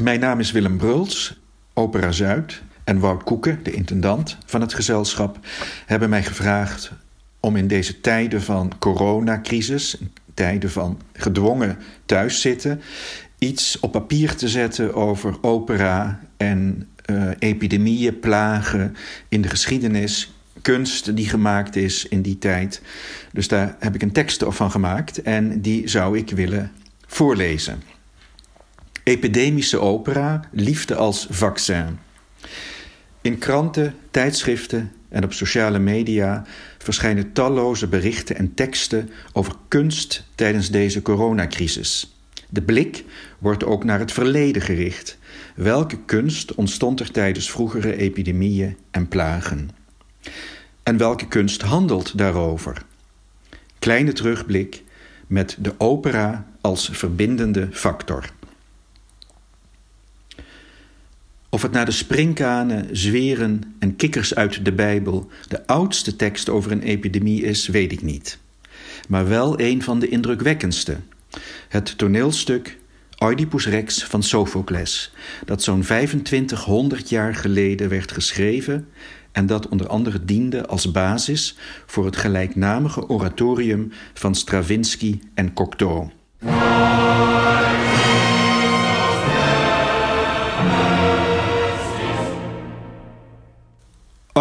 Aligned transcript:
Mijn 0.00 0.20
naam 0.20 0.40
is 0.40 0.52
Willem 0.52 0.76
Bruls, 0.76 1.40
Opera 1.74 2.12
Zuid. 2.12 2.62
En 2.84 2.98
Wout 2.98 3.22
Koeken, 3.22 3.60
de 3.62 3.72
intendant 3.72 4.36
van 4.46 4.60
het 4.60 4.74
gezelschap, 4.74 5.38
hebben 5.86 6.10
mij 6.10 6.22
gevraagd 6.22 6.92
om 7.40 7.56
in 7.56 7.66
deze 7.66 8.00
tijden 8.00 8.42
van 8.42 8.72
coronacrisis, 8.78 9.96
tijden 10.34 10.70
van 10.70 11.00
gedwongen 11.12 11.78
thuiszitten, 12.06 12.80
iets 13.38 13.80
op 13.80 13.92
papier 13.92 14.34
te 14.34 14.48
zetten 14.48 14.94
over 14.94 15.38
opera 15.40 16.20
en 16.36 16.88
uh, 17.10 17.30
epidemieën, 17.38 18.20
plagen 18.20 18.96
in 19.28 19.42
de 19.42 19.48
geschiedenis, 19.48 20.32
kunst 20.62 21.16
die 21.16 21.28
gemaakt 21.28 21.76
is 21.76 22.08
in 22.08 22.22
die 22.22 22.38
tijd. 22.38 22.82
Dus 23.32 23.48
daar 23.48 23.76
heb 23.78 23.94
ik 23.94 24.02
een 24.02 24.12
tekst 24.12 24.44
van 24.46 24.70
gemaakt 24.70 25.22
en 25.22 25.60
die 25.60 25.88
zou 25.88 26.18
ik 26.18 26.30
willen 26.30 26.72
voorlezen. 27.06 27.99
Epidemische 29.02 29.78
opera, 29.78 30.40
liefde 30.52 30.94
als 30.94 31.26
vaccin. 31.30 31.98
In 33.20 33.38
kranten, 33.38 33.94
tijdschriften 34.10 34.92
en 35.08 35.24
op 35.24 35.32
sociale 35.32 35.78
media 35.78 36.44
verschijnen 36.78 37.32
talloze 37.32 37.88
berichten 37.88 38.36
en 38.36 38.54
teksten 38.54 39.10
over 39.32 39.54
kunst 39.68 40.24
tijdens 40.34 40.70
deze 40.70 41.02
coronacrisis. 41.02 42.14
De 42.48 42.62
blik 42.62 43.04
wordt 43.38 43.64
ook 43.64 43.84
naar 43.84 43.98
het 43.98 44.12
verleden 44.12 44.62
gericht. 44.62 45.18
Welke 45.54 45.98
kunst 46.04 46.54
ontstond 46.54 47.00
er 47.00 47.10
tijdens 47.10 47.50
vroegere 47.50 47.96
epidemieën 47.96 48.76
en 48.90 49.08
plagen? 49.08 49.70
En 50.82 50.96
welke 50.96 51.28
kunst 51.28 51.62
handelt 51.62 52.18
daarover? 52.18 52.82
Kleine 53.78 54.12
terugblik 54.12 54.82
met 55.26 55.56
de 55.58 55.74
opera 55.78 56.46
als 56.60 56.90
verbindende 56.92 57.68
factor. 57.72 58.24
Of 61.50 61.62
het 61.62 61.72
naar 61.72 61.84
de 61.84 61.90
springkanen, 61.90 62.96
zweren 62.96 63.74
en 63.78 63.96
kikkers 63.96 64.34
uit 64.34 64.64
de 64.64 64.72
Bijbel 64.72 65.30
de 65.48 65.66
oudste 65.66 66.16
tekst 66.16 66.48
over 66.48 66.72
een 66.72 66.82
epidemie 66.82 67.42
is, 67.42 67.68
weet 67.68 67.92
ik 67.92 68.02
niet. 68.02 68.38
Maar 69.08 69.28
wel 69.28 69.60
een 69.60 69.82
van 69.82 69.98
de 69.98 70.08
indrukwekkendste. 70.08 70.96
Het 71.68 71.98
toneelstuk 71.98 72.78
Oedipus 73.22 73.66
Rex 73.66 74.04
van 74.04 74.22
Sophocles, 74.22 75.12
dat 75.44 75.62
zo'n 75.62 75.80
2500 75.80 77.08
jaar 77.08 77.34
geleden 77.34 77.88
werd 77.88 78.12
geschreven 78.12 78.88
en 79.32 79.46
dat 79.46 79.68
onder 79.68 79.86
andere 79.86 80.24
diende 80.24 80.66
als 80.66 80.90
basis 80.90 81.56
voor 81.86 82.04
het 82.04 82.16
gelijknamige 82.16 83.08
oratorium 83.08 83.92
van 84.14 84.34
Stravinsky 84.34 85.20
en 85.34 85.52
Cocteau. 85.52 86.10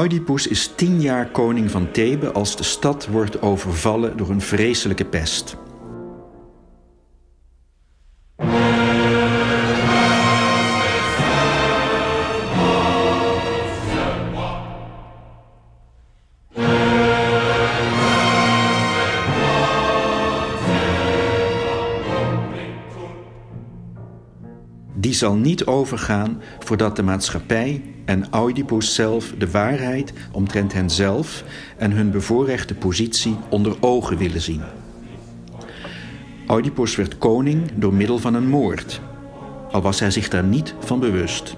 Oedipus 0.09 0.47
is 0.47 0.71
tien 0.75 1.01
jaar 1.01 1.27
koning 1.27 1.71
van 1.71 1.91
Thebe 1.91 2.31
als 2.31 2.55
de 2.55 2.63
stad 2.63 3.07
wordt 3.07 3.41
overvallen 3.41 4.17
door 4.17 4.29
een 4.29 4.41
vreselijke 4.41 5.05
pest. 5.05 5.57
Die 24.99 25.13
zal 25.13 25.35
niet 25.35 25.65
overgaan 25.65 26.41
voordat 26.59 26.95
de 26.95 27.03
maatschappij 27.03 27.81
en 28.05 28.25
Oedipus 28.35 28.95
zelf 28.95 29.33
de 29.37 29.51
waarheid 29.51 30.13
omtrent 30.31 30.73
henzelf 30.73 31.43
en 31.77 31.91
hun 31.91 32.11
bevoorrechte 32.11 32.75
positie 32.75 33.37
onder 33.49 33.75
ogen 33.79 34.17
willen 34.17 34.41
zien. 34.41 34.61
Oedipus 36.47 36.95
werd 36.95 37.17
koning 37.17 37.71
door 37.75 37.93
middel 37.93 38.17
van 38.17 38.33
een 38.33 38.47
moord, 38.47 39.01
al 39.71 39.81
was 39.81 39.99
hij 39.99 40.11
zich 40.11 40.29
daar 40.29 40.43
niet 40.43 40.73
van 40.79 40.99
bewust. 40.99 41.55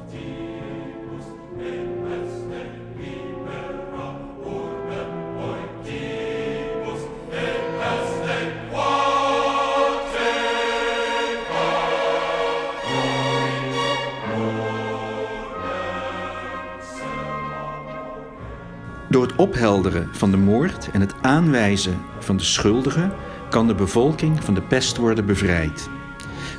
Van 20.11 20.31
de 20.31 20.37
moord 20.37 20.89
en 20.91 21.01
het 21.01 21.13
aanwijzen 21.21 21.97
van 22.19 22.37
de 22.37 22.43
schuldigen 22.43 23.11
kan 23.49 23.67
de 23.67 23.75
bevolking 23.75 24.43
van 24.43 24.53
de 24.53 24.61
pest 24.61 24.97
worden 24.97 25.25
bevrijd. 25.25 25.89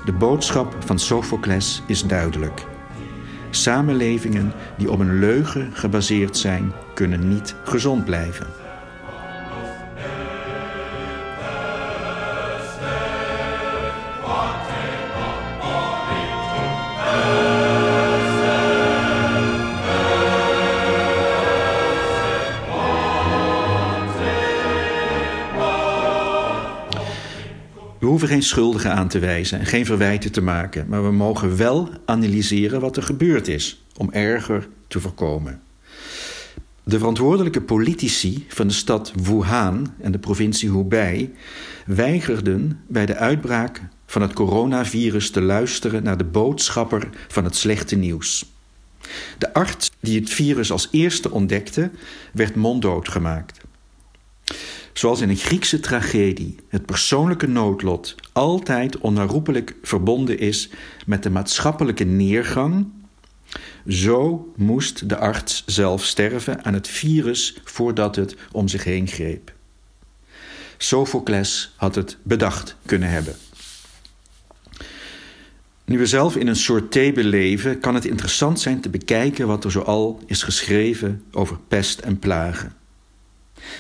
De 0.05 0.13
boodschap 0.13 0.77
van 0.85 0.99
Sophocles 0.99 1.83
is 1.87 2.03
duidelijk. 2.03 2.67
Samenlevingen 3.51 4.53
die 4.77 4.91
op 4.91 4.99
een 4.99 5.19
leugen 5.19 5.71
gebaseerd 5.73 6.37
zijn, 6.37 6.73
kunnen 6.95 7.29
niet 7.29 7.55
gezond 7.65 8.05
blijven. 8.05 8.62
Hoeven 28.13 28.31
geen 28.31 28.43
schuldigen 28.43 28.93
aan 28.93 29.09
te 29.09 29.19
wijzen 29.19 29.59
en 29.59 29.67
geen 29.67 29.85
verwijten 29.85 30.33
te 30.33 30.41
maken, 30.41 30.87
maar 30.89 31.05
we 31.05 31.13
mogen 31.13 31.57
wel 31.57 31.89
analyseren 32.05 32.81
wat 32.81 32.97
er 32.97 33.03
gebeurd 33.03 33.49
is 33.49 33.85
om 33.97 34.11
erger 34.11 34.69
te 34.89 35.01
voorkomen. 35.01 35.61
De 36.83 36.99
verantwoordelijke 36.99 37.61
politici 37.61 38.45
van 38.49 38.69
de 38.69 38.75
stad 38.75 39.13
Wuhan 39.23 39.95
en 40.01 40.13
de 40.13 40.19
provincie 40.19 40.71
Hubei 40.71 41.35
weigerden 41.87 42.81
bij 42.87 43.07
de 43.07 43.17
uitbraak 43.17 43.83
van 44.07 44.23
het 44.23 44.33
coronavirus 44.33 45.31
te 45.31 45.41
luisteren 45.41 46.03
naar 46.03 46.17
de 46.17 46.25
boodschapper 46.25 47.09
van 47.29 47.45
het 47.45 47.57
slechte 47.57 47.97
nieuws. 47.97 48.53
De 49.39 49.55
arts 49.55 49.91
die 50.01 50.21
het 50.21 50.31
virus 50.31 50.73
als 50.73 50.89
eerste 50.91 51.31
ontdekte, 51.31 51.91
werd 52.33 52.55
monddood 52.55 53.09
gemaakt. 53.09 53.61
Zoals 54.93 55.21
in 55.21 55.29
een 55.29 55.37
Griekse 55.37 55.81
tragedie 55.81 56.57
het 56.69 56.87
persoonlijke 56.87 57.47
noodlot 57.47 58.15
altijd 58.33 58.99
onherroepelijk 58.99 59.75
verbonden 59.83 60.39
is 60.39 60.71
met 61.07 61.23
de 61.23 61.31
maatschappelijke 61.31 62.05
neergang, 62.05 62.87
zo 63.89 64.53
moest 64.57 65.09
de 65.09 65.17
arts 65.17 65.63
zelf 65.67 66.05
sterven 66.05 66.65
aan 66.65 66.75
het 66.75 66.89
virus 66.89 67.57
voordat 67.65 68.17
het 68.17 68.37
om 68.53 68.69
zich 68.69 68.85
heen 68.85 69.09
greep. 69.09 69.53
Sophocles 70.77 71.73
had 71.77 71.95
het 71.95 72.17
bedacht 72.23 72.77
kunnen 72.87 73.09
hebben. 73.09 73.35
Nu 75.85 75.99
we 75.99 76.07
zelf 76.07 76.37
in 76.37 76.47
een 76.47 76.57
soort 76.57 76.91
thee 76.91 77.25
leven, 77.25 77.81
kan 77.81 77.95
het 77.95 78.05
interessant 78.05 78.61
zijn 78.61 78.81
te 78.81 78.89
bekijken 78.89 79.47
wat 79.47 79.65
er 79.65 79.71
zoal 79.71 80.21
is 80.27 80.43
geschreven 80.43 81.23
over 81.33 81.59
pest 81.69 81.99
en 81.99 82.19
plagen. 82.19 82.82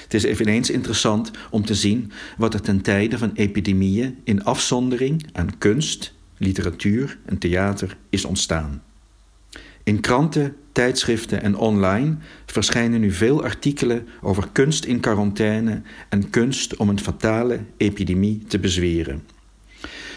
Het 0.02 0.14
is 0.14 0.22
eveneens 0.22 0.70
interessant 0.70 1.30
om 1.50 1.64
te 1.64 1.74
zien 1.74 2.12
wat 2.36 2.54
er 2.54 2.60
ten 2.60 2.80
tijde 2.80 3.18
van 3.18 3.30
epidemieën 3.34 4.18
in 4.24 4.44
afzondering 4.44 5.26
aan 5.32 5.58
kunst, 5.58 6.14
literatuur 6.36 7.18
en 7.24 7.38
theater 7.38 7.96
is 8.10 8.24
ontstaan. 8.24 8.82
In 9.84 10.00
kranten, 10.00 10.56
tijdschriften 10.72 11.42
en 11.42 11.56
online 11.56 12.16
verschijnen 12.46 13.00
nu 13.00 13.12
veel 13.12 13.42
artikelen 13.42 14.08
over 14.20 14.48
kunst 14.52 14.84
in 14.84 15.00
quarantaine 15.00 15.82
en 16.08 16.30
kunst 16.30 16.76
om 16.76 16.88
een 16.88 17.00
fatale 17.00 17.60
epidemie 17.76 18.42
te 18.48 18.58
bezweren. 18.58 19.22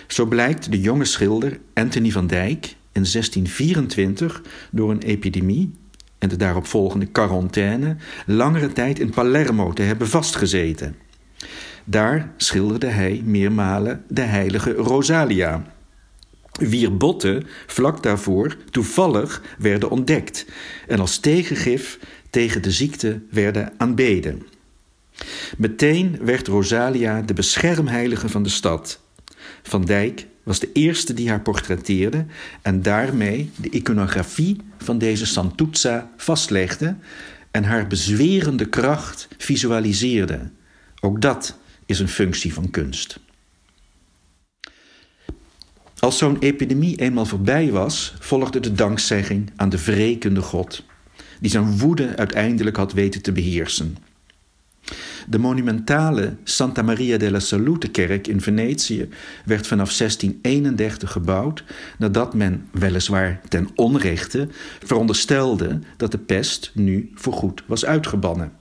Zo 0.08 0.26
blijkt 0.26 0.72
de 0.72 0.82
jonge 0.82 1.06
schilder 1.06 1.60
Anthony 1.74 2.12
van 2.12 2.28
Dijk 2.28 2.66
in 2.92 3.06
1624 3.12 4.42
door 4.72 4.92
een 4.92 5.02
epidemie 5.02 5.74
en 6.26 6.32
de 6.32 6.38
daaropvolgende 6.38 7.06
quarantaine 7.06 7.96
langere 8.26 8.74
tijd 8.74 9.00
in 9.00 9.10
Palermo 9.10 9.74
te 9.74 9.82
hebben 9.82 10.08
vastgezeten. 10.08 10.96
Daar 11.84 12.32
schilderde 12.38 12.88
hij 12.88 13.22
meermalen 13.26 14.04
de 14.08 14.22
heilige 14.22 14.74
Rosalia, 14.74 15.64
wier 16.52 16.98
botten 16.98 17.44
vlak 17.68 18.04
daarvoor 18.04 18.58
toevallig 18.70 19.42
werden 19.58 19.90
ontdekt 19.90 20.46
en 20.88 21.00
als 21.00 21.18
tegengif 21.18 22.00
tegen 22.30 22.62
de 22.62 22.72
ziekte 22.72 23.22
werden 23.30 23.74
aanbeden. 23.78 24.46
Meteen 25.58 26.18
werd 26.22 26.48
Rosalia 26.48 27.22
de 27.22 27.34
beschermheilige 27.34 28.30
van 28.30 28.44
de 28.44 28.50
stad. 28.50 29.02
Van 29.64 29.86
Dijk 29.86 30.28
was 30.46 30.60
de 30.60 30.72
eerste 30.74 31.14
die 31.14 31.30
haar 31.30 31.42
portretteerde 31.42 32.26
en 32.62 32.82
daarmee 32.82 33.52
de 33.56 33.70
iconografie 33.70 34.58
van 34.78 34.98
deze 34.98 35.26
Santuzza 35.26 36.10
vastlegde 36.18 36.96
en 37.52 37.64
haar 37.64 37.88
bezwerende 37.88 38.66
kracht 38.66 39.28
visualiseerde. 39.38 40.52
Ook 41.02 41.22
dat 41.22 41.58
is 41.86 42.00
een 42.00 42.08
functie 42.08 42.54
van 42.54 42.70
kunst. 42.70 43.20
Als 46.00 46.18
zo'n 46.18 46.40
epidemie 46.40 46.96
eenmaal 46.96 47.26
voorbij 47.26 47.72
was, 47.72 48.14
volgde 48.20 48.60
de 48.60 48.74
dankzegging 48.74 49.52
aan 49.56 49.70
de 49.70 49.84
wrekende 49.84 50.42
God, 50.42 50.84
die 51.40 51.52
zijn 51.52 51.78
woede 51.78 52.16
uiteindelijk 52.16 52.76
had 52.76 52.94
weten 52.94 53.22
te 53.22 53.32
beheersen. 53.32 53.98
De 55.28 55.40
monumentale 55.40 56.36
Santa 56.44 56.82
Maria 56.82 57.18
della 57.18 57.40
Salute-kerk 57.40 58.28
in 58.28 58.42
Venetië 58.42 59.10
werd 59.46 59.68
vanaf 59.68 59.98
1631 59.98 61.12
gebouwd 61.12 61.64
nadat 61.98 62.34
men, 62.34 62.68
weliswaar 62.72 63.42
ten 63.50 63.70
onrechte, 63.76 64.48
veronderstelde 64.84 65.80
dat 65.98 66.12
de 66.12 66.18
pest 66.18 66.72
nu 66.74 67.12
voorgoed 67.14 67.64
was 67.66 67.86
uitgebannen. 67.86 68.52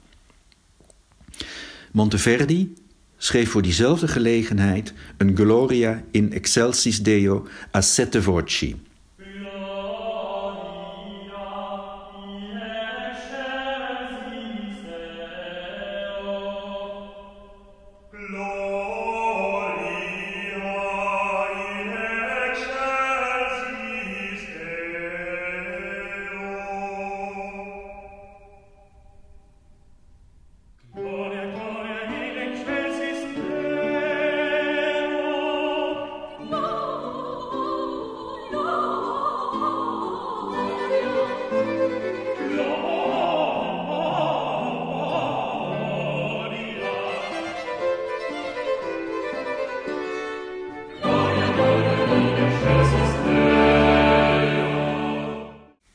Monteverdi 1.93 2.75
schreef 3.17 3.51
voor 3.51 3.63
diezelfde 3.63 4.09
gelegenheid 4.09 4.93
een 5.17 5.37
Gloria 5.37 6.03
in 6.11 6.33
excelsis 6.33 7.03
Deo 7.03 7.47
a 7.75 7.81
sette 7.81 8.23
voci. 8.23 8.77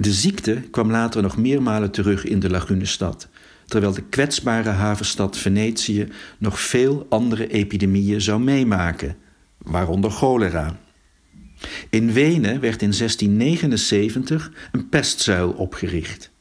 De 0.10 0.16
ziekte 0.16 0.64
kwam 0.72 0.92
later 0.92 1.22
nog 1.22 1.38
meermalen 1.38 1.92
terug 1.92 2.26
in 2.26 2.40
de 2.40 2.50
lagunestad, 2.50 3.28
terwijl 3.66 3.94
de 3.94 4.02
kwetsbare 4.02 4.70
havenstad 4.70 5.38
Venetië 5.38 6.08
nog 6.38 6.60
veel 6.60 7.06
andere 7.10 7.48
epidemieën 7.48 8.22
zou 8.22 8.42
meemaken, 8.42 9.16
waaronder 9.58 10.12
cholera. 10.12 10.80
In 11.90 12.12
Wenen 12.12 12.60
werd 12.60 12.82
in 12.82 12.92
1679 12.92 14.52
een 14.72 14.90
pestzuil 14.90 15.52
opgericht, 15.52 16.32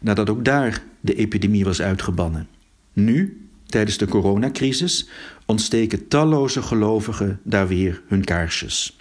nadat 0.00 0.30
ook 0.30 0.44
daar 0.44 0.82
de 1.00 1.14
epidemie 1.14 1.64
was 1.64 1.80
uitgebannen. 1.80 2.48
Nu, 2.92 3.48
tijdens 3.66 3.98
de 3.98 4.06
coronacrisis, 4.06 5.08
ontsteken 5.46 6.08
talloze 6.08 6.62
gelovigen 6.62 7.40
daar 7.42 7.68
weer 7.68 8.02
hun 8.06 8.24
kaarsjes. 8.24 8.98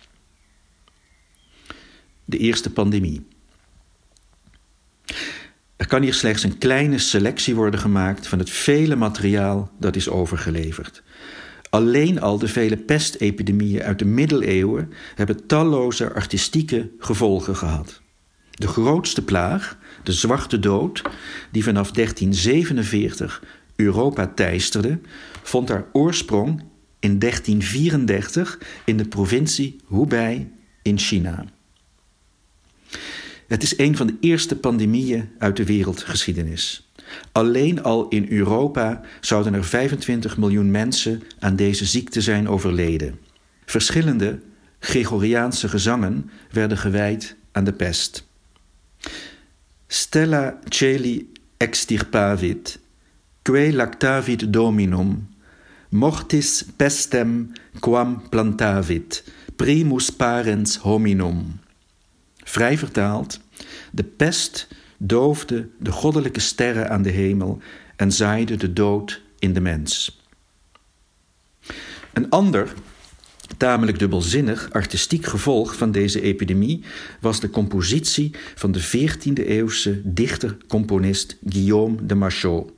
De 2.26 2.38
eerste 2.38 2.70
pandemie. 2.70 3.26
Er 5.76 5.88
kan 5.88 6.02
hier 6.02 6.14
slechts 6.14 6.44
een 6.44 6.58
kleine 6.58 6.98
selectie 6.98 7.56
worden 7.56 7.80
gemaakt 7.80 8.28
van 8.28 8.40
het 8.40 8.50
vele 8.50 8.96
materiaal 8.96 9.72
dat 9.80 9.96
is 9.96 10.10
overgeleverd. 10.10 11.04
Alleen 11.70 12.22
al 12.22 12.38
de 12.38 12.48
vele 12.48 12.78
pestepidemieën 12.78 13.82
uit 13.82 14.00
de 14.00 14.06
middeleeuwen 14.06 14.94
hebben 15.16 15.48
talloze 15.48 16.14
artistieke 16.14 16.90
gevolgen 17.00 17.56
gehad. 17.56 18.02
De 18.52 18.68
grootste 18.68 19.24
plaag, 19.24 19.78
de 20.04 20.12
Zwarte 20.12 20.60
Dood, 20.60 21.02
die 21.52 21.64
vanaf 21.64 21.92
1347 21.92 23.44
Europa 23.76 24.28
teisterde, 24.28 25.00
vond 25.44 25.70
haar 25.70 25.86
oorsprong 25.92 26.64
in 27.00 27.20
1334 27.20 28.60
in 28.86 28.98
de 28.98 29.08
provincie 29.08 29.80
Hubei 29.88 30.52
in 30.82 30.98
China. 30.98 31.46
Het 33.50 33.64
is 33.64 33.78
een 33.78 33.98
van 33.98 34.08
de 34.08 34.16
eerste 34.20 34.56
pandemieën 34.56 35.30
uit 35.38 35.58
de 35.58 35.66
wereldgeschiedenis. 35.66 36.92
Alleen 37.32 37.84
al 37.84 38.08
in 38.08 38.26
Europa 38.30 39.02
zouden 39.22 39.54
er 39.54 39.64
25 39.64 40.38
miljoen 40.38 40.72
mensen 40.72 41.24
aan 41.40 41.56
deze 41.56 41.86
ziekte 41.86 42.22
zijn 42.22 42.50
overleden. 42.50 43.20
Verschillende 43.66 44.40
Gregoriaanse 44.80 45.70
gezangen 45.70 46.30
werden 46.52 46.78
gewijd 46.78 47.36
aan 47.52 47.64
de 47.64 47.74
pest. 47.74 48.28
Stella 49.88 50.60
celi 50.68 51.32
extirpavit, 51.58 52.80
que 53.42 53.74
lactavit 53.74 54.54
dominum, 54.54 55.30
mortis 55.90 56.66
pestem 56.76 57.52
quam 57.80 58.30
plantavit, 58.30 59.24
primus 59.56 60.10
parens 60.10 60.78
hominum. 60.78 61.60
Vrij 62.50 62.78
vertaald, 62.78 63.40
de 63.92 64.04
pest 64.04 64.68
doofde 64.98 65.70
de 65.80 65.92
goddelijke 65.92 66.40
sterren 66.40 66.90
aan 66.90 67.02
de 67.02 67.10
hemel 67.10 67.62
en 67.96 68.12
zaaide 68.12 68.56
de 68.56 68.74
dood 68.74 69.22
in 69.40 69.54
de 69.54 69.60
mens. 69.60 70.22
Een 72.14 72.30
ander, 72.30 72.74
tamelijk 73.58 74.00
dubbelzinnig 74.00 74.70
artistiek 74.72 75.26
gevolg 75.26 75.76
van 75.76 75.92
deze 75.92 76.22
epidemie 76.22 76.84
was 77.22 77.40
de 77.40 77.50
compositie 77.50 78.36
van 78.56 78.72
de 78.72 78.88
14e-eeuwse 78.88 80.02
dichter-componist 80.04 81.38
Guillaume 81.46 82.06
de 82.06 82.16
Machaut. 82.16 82.72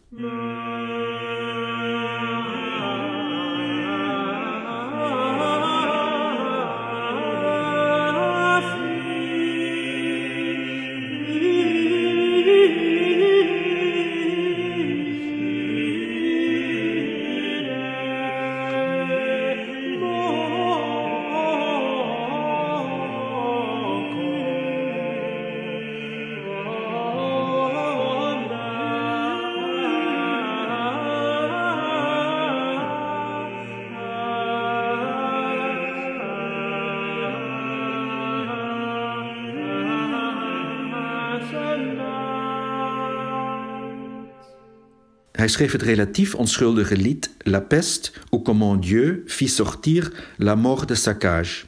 Hij 45.41 45.49
schreef 45.49 45.71
het 45.71 45.81
relatief 45.81 46.35
onschuldige 46.35 46.97
lied 46.97 47.29
La 47.39 47.59
peste 47.59 48.11
ou 48.29 48.41
comment 48.41 48.83
Dieu 48.83 49.23
fit 49.25 49.49
sortir 49.49 50.11
la 50.37 50.55
mort 50.55 50.87
de 50.87 50.95
sa 50.95 51.17
cage. 51.17 51.65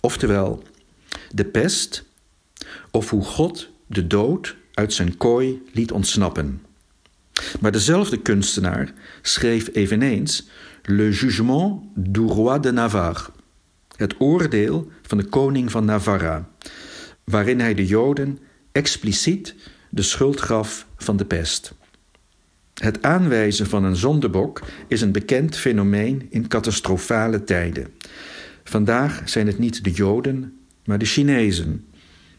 Oftewel, 0.00 0.62
de 1.30 1.44
pest, 1.44 2.04
of 2.90 3.10
hoe 3.10 3.24
God 3.24 3.68
de 3.86 4.06
dood 4.06 4.56
uit 4.74 4.92
zijn 4.92 5.16
kooi 5.16 5.62
liet 5.72 5.92
ontsnappen. 5.92 6.62
Maar 7.60 7.72
dezelfde 7.72 8.16
kunstenaar 8.22 8.92
schreef 9.22 9.68
eveneens 9.72 10.48
Le 10.82 11.10
Jugement 11.10 11.82
du 11.94 12.20
Roi 12.20 12.60
de 12.60 12.72
Navarre, 12.72 13.30
het 13.96 14.14
oordeel 14.18 14.90
van 15.02 15.18
de 15.18 15.24
koning 15.24 15.70
van 15.70 15.84
Navarra, 15.84 16.48
waarin 17.24 17.60
hij 17.60 17.74
de 17.74 17.86
Joden 17.86 18.38
expliciet 18.72 19.54
de 19.90 20.02
schuld 20.02 20.40
gaf 20.40 20.86
van 20.96 21.16
de 21.16 21.24
pest. 21.24 21.74
Het 22.84 23.02
aanwijzen 23.02 23.66
van 23.66 23.84
een 23.84 23.96
zondebok 23.96 24.62
is 24.88 25.00
een 25.00 25.12
bekend 25.12 25.56
fenomeen 25.56 26.26
in 26.30 26.48
catastrofale 26.48 27.44
tijden. 27.44 27.86
Vandaag 28.64 29.22
zijn 29.24 29.46
het 29.46 29.58
niet 29.58 29.84
de 29.84 29.90
Joden, 29.90 30.58
maar 30.84 30.98
de 30.98 31.04
Chinezen, 31.04 31.84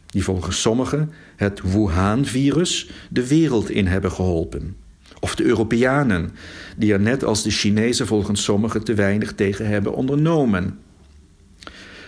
die 0.06 0.24
volgens 0.24 0.62
sommigen 0.62 1.12
het 1.36 1.62
Wuhan-virus 1.62 2.90
de 3.10 3.28
wereld 3.28 3.70
in 3.70 3.88
hebben 3.88 4.12
geholpen. 4.12 4.76
Of 5.20 5.36
de 5.36 5.44
Europeanen, 5.44 6.32
die 6.78 6.94
er 6.94 7.02
net 7.02 7.24
als 7.24 7.44
de 7.44 7.52
Chinezen 7.52 8.08
volgens 8.08 8.44
sommigen 8.44 8.84
te 8.84 8.94
weinig 8.94 9.34
tegen 9.34 9.68
hebben 9.68 9.94
ondernomen. 9.94 10.80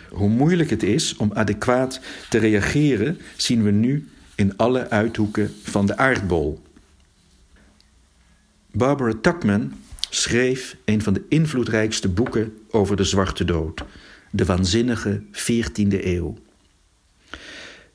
Hoe 0.10 0.30
moeilijk 0.30 0.70
het 0.70 0.84
is 0.84 1.16
om 1.16 1.32
adequaat 1.34 2.00
te 2.30 2.38
reageren, 2.38 3.18
zien 3.36 3.64
we 3.64 3.72
nu 3.72 4.08
in 4.36 4.58
alle 4.58 4.90
uithoeken 4.90 5.54
van 5.64 5.86
de 5.86 5.98
aardbol. 5.98 6.66
Barbara 8.78 9.14
Tuckman 9.22 9.74
schreef 10.10 10.78
een 10.86 11.02
van 11.02 11.14
de 11.14 11.24
invloedrijkste 11.30 12.10
boeken 12.10 12.54
over 12.70 12.96
de 12.96 13.04
zwarte 13.04 13.46
dood, 13.46 13.84
de 14.32 14.46
waanzinnige 14.46 15.22
14e 15.32 16.06
eeuw. 16.06 16.38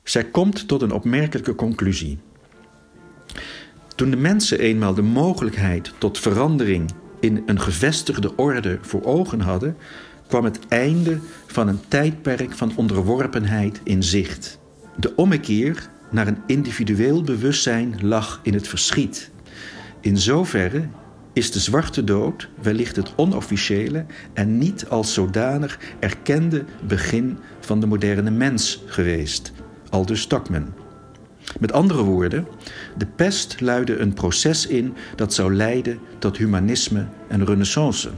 Zij 0.03 0.23
komt 0.23 0.67
tot 0.67 0.81
een 0.81 0.91
opmerkelijke 0.91 1.55
conclusie. 1.55 2.17
Toen 3.95 4.09
de 4.09 4.17
mensen 4.17 4.59
eenmaal 4.59 4.93
de 4.93 5.01
mogelijkheid 5.01 5.93
tot 5.97 6.19
verandering 6.19 6.91
in 7.19 7.43
een 7.45 7.59
gevestigde 7.59 8.35
orde 8.35 8.77
voor 8.81 9.03
ogen 9.03 9.39
hadden, 9.39 9.77
kwam 10.27 10.43
het 10.43 10.59
einde 10.67 11.19
van 11.47 11.67
een 11.67 11.79
tijdperk 11.87 12.51
van 12.51 12.75
onderworpenheid 12.75 13.81
in 13.83 14.03
zicht. 14.03 14.59
De 14.95 15.15
ommekeer 15.15 15.89
naar 16.11 16.27
een 16.27 16.41
individueel 16.47 17.23
bewustzijn 17.23 17.95
lag 18.01 18.39
in 18.43 18.53
het 18.53 18.67
verschiet. 18.67 19.31
In 20.03 20.17
zoverre 20.17 20.87
is 21.33 21.51
de 21.51 21.59
zwarte 21.59 22.03
dood 22.03 22.49
wellicht 22.61 22.95
het 22.95 23.13
onofficiële 23.15 24.05
en 24.33 24.57
niet 24.57 24.89
als 24.89 25.13
zodanig 25.13 25.79
erkende 25.99 26.65
begin 26.87 27.37
van 27.59 27.79
de 27.79 27.85
moderne 27.85 28.31
mens 28.31 28.83
geweest, 28.85 29.51
aldus 29.89 30.21
Stockman. 30.21 30.73
Met 31.59 31.71
andere 31.71 32.03
woorden, 32.03 32.47
de 32.97 33.05
pest 33.05 33.61
luidde 33.61 33.97
een 33.97 34.13
proces 34.13 34.67
in 34.67 34.93
dat 35.15 35.33
zou 35.33 35.55
leiden 35.55 35.99
tot 36.19 36.37
humanisme 36.37 37.07
en 37.27 37.45
renaissance. 37.45 38.09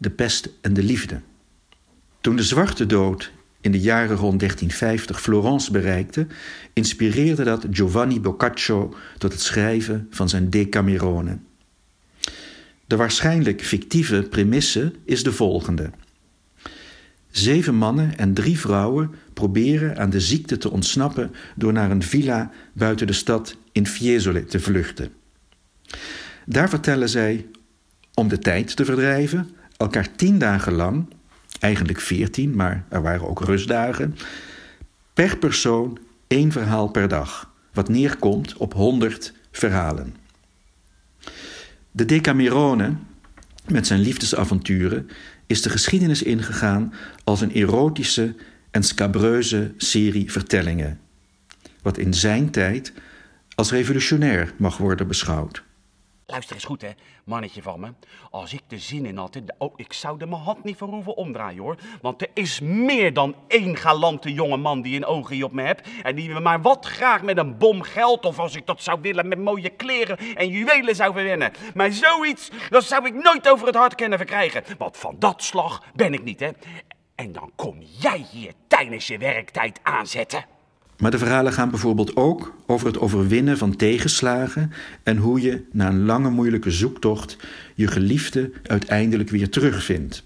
De 0.00 0.10
pest 0.10 0.48
en 0.60 0.72
de 0.72 0.82
liefde. 0.82 1.20
Toen 2.20 2.36
de 2.36 2.42
zwarte 2.42 2.86
dood 2.86 3.32
in 3.60 3.72
de 3.72 3.80
jaren 3.80 4.16
rond 4.16 4.38
1350 4.38 5.20
Florence 5.20 5.72
bereikte, 5.72 6.26
inspireerde 6.72 7.44
dat 7.44 7.66
Giovanni 7.70 8.20
Boccaccio 8.20 8.94
tot 9.18 9.32
het 9.32 9.40
schrijven 9.40 10.06
van 10.10 10.28
zijn 10.28 10.50
Decamerone. 10.50 11.38
De 12.86 12.96
waarschijnlijk 12.96 13.62
fictieve 13.62 14.22
premisse 14.22 14.92
is 15.04 15.22
de 15.22 15.32
volgende. 15.32 15.90
Zeven 17.30 17.74
mannen 17.74 18.18
en 18.18 18.34
drie 18.34 18.58
vrouwen 18.58 19.14
proberen 19.32 19.98
aan 19.98 20.10
de 20.10 20.20
ziekte 20.20 20.56
te 20.56 20.70
ontsnappen 20.70 21.32
door 21.56 21.72
naar 21.72 21.90
een 21.90 22.02
villa 22.02 22.50
buiten 22.72 23.06
de 23.06 23.12
stad 23.12 23.56
in 23.72 23.86
Fiesole 23.86 24.44
te 24.44 24.60
vluchten. 24.60 25.12
Daar 26.46 26.68
vertellen 26.68 27.08
zij, 27.08 27.46
om 28.14 28.28
de 28.28 28.38
tijd 28.38 28.76
te 28.76 28.84
verdrijven, 28.84 29.50
elkaar 29.80 30.14
tien 30.16 30.38
dagen 30.38 30.72
lang, 30.72 31.06
eigenlijk 31.60 32.00
veertien, 32.00 32.56
maar 32.56 32.84
er 32.88 33.02
waren 33.02 33.28
ook 33.28 33.44
rustdagen, 33.44 34.16
per 35.14 35.38
persoon 35.38 35.98
één 36.26 36.52
verhaal 36.52 36.88
per 36.88 37.08
dag, 37.08 37.52
wat 37.72 37.88
neerkomt 37.88 38.56
op 38.56 38.72
honderd 38.72 39.32
verhalen. 39.50 40.16
De 41.90 42.04
Decamerone, 42.04 42.94
met 43.68 43.86
zijn 43.86 44.00
liefdesavonturen, 44.00 45.08
is 45.46 45.62
de 45.62 45.70
geschiedenis 45.70 46.22
ingegaan 46.22 46.92
als 47.24 47.40
een 47.40 47.52
erotische 47.52 48.34
en 48.70 48.82
scabreuze 48.82 49.72
serie 49.76 50.32
vertellingen, 50.32 51.00
wat 51.82 51.98
in 51.98 52.14
zijn 52.14 52.50
tijd 52.50 52.92
als 53.54 53.70
revolutionair 53.70 54.52
mag 54.56 54.76
worden 54.76 55.06
beschouwd. 55.06 55.62
Luister 56.30 56.54
eens 56.54 56.64
goed, 56.64 56.82
hè, 56.82 56.90
mannetje 57.24 57.62
van 57.62 57.80
me. 57.80 57.92
Als 58.30 58.52
ik 58.52 58.60
de 58.66 58.78
zin 58.78 59.06
in 59.06 59.16
had, 59.16 59.40
oh, 59.58 59.72
ik 59.76 59.92
zou 59.92 60.20
er 60.20 60.28
mijn 60.28 60.42
hand 60.42 60.64
niet 60.64 60.76
voor 60.76 60.88
hoeven 60.88 61.16
omdraaien, 61.16 61.62
hoor. 61.62 61.76
Want 62.00 62.22
er 62.22 62.28
is 62.34 62.60
meer 62.60 63.12
dan 63.12 63.34
één 63.48 63.76
galante 63.76 64.32
jonge 64.32 64.56
man 64.56 64.82
die 64.82 64.96
een 64.96 65.04
oogje 65.04 65.44
op 65.44 65.52
me 65.52 65.62
hebt. 65.62 65.88
En 66.02 66.14
die 66.16 66.28
me 66.28 66.40
maar 66.40 66.62
wat 66.62 66.86
graag 66.86 67.22
met 67.22 67.38
een 67.38 67.58
bom 67.58 67.82
geld, 67.82 68.24
of 68.24 68.38
als 68.38 68.54
ik 68.54 68.66
dat 68.66 68.82
zou 68.82 69.00
willen, 69.00 69.28
met 69.28 69.38
mooie 69.38 69.70
kleren 69.70 70.18
en 70.18 70.48
juwelen 70.48 70.96
zou 70.96 71.12
verwennen. 71.12 71.52
Maar 71.74 71.92
zoiets, 71.92 72.50
dat 72.68 72.84
zou 72.84 73.06
ik 73.06 73.14
nooit 73.14 73.48
over 73.48 73.66
het 73.66 73.76
hart 73.76 73.94
kunnen 73.94 74.18
verkrijgen. 74.18 74.64
Want 74.78 74.96
van 74.96 75.16
dat 75.18 75.42
slag 75.42 75.82
ben 75.94 76.12
ik 76.12 76.22
niet, 76.22 76.40
hè. 76.40 76.50
En 77.14 77.32
dan 77.32 77.52
kom 77.56 77.82
jij 77.98 78.26
hier 78.30 78.52
tijdens 78.68 79.06
je 79.06 79.18
werktijd 79.18 79.80
aanzetten. 79.82 80.44
Maar 81.00 81.10
de 81.10 81.18
verhalen 81.18 81.52
gaan 81.52 81.70
bijvoorbeeld 81.70 82.16
ook 82.16 82.54
over 82.66 82.86
het 82.86 82.98
overwinnen 82.98 83.58
van 83.58 83.76
tegenslagen 83.76 84.72
en 85.02 85.16
hoe 85.16 85.40
je 85.40 85.62
na 85.72 85.88
een 85.88 86.04
lange 86.04 86.30
moeilijke 86.30 86.70
zoektocht 86.70 87.36
je 87.74 87.86
geliefde 87.86 88.50
uiteindelijk 88.62 89.30
weer 89.30 89.50
terugvindt. 89.50 90.24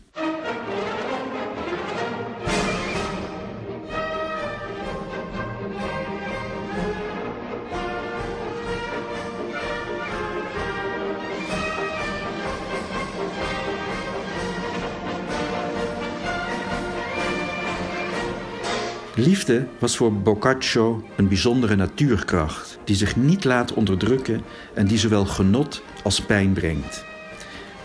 Liefde 19.25 19.67
was 19.79 19.97
voor 19.97 20.13
Boccaccio 20.13 21.05
een 21.17 21.29
bijzondere 21.29 21.77
natuurkracht 21.77 22.79
die 22.85 22.97
zich 22.97 23.17
niet 23.17 23.45
laat 23.45 23.73
onderdrukken 23.73 24.43
en 24.75 24.87
die 24.87 24.99
zowel 24.99 25.25
genot 25.25 25.83
als 26.03 26.21
pijn 26.21 26.53
brengt. 26.53 27.05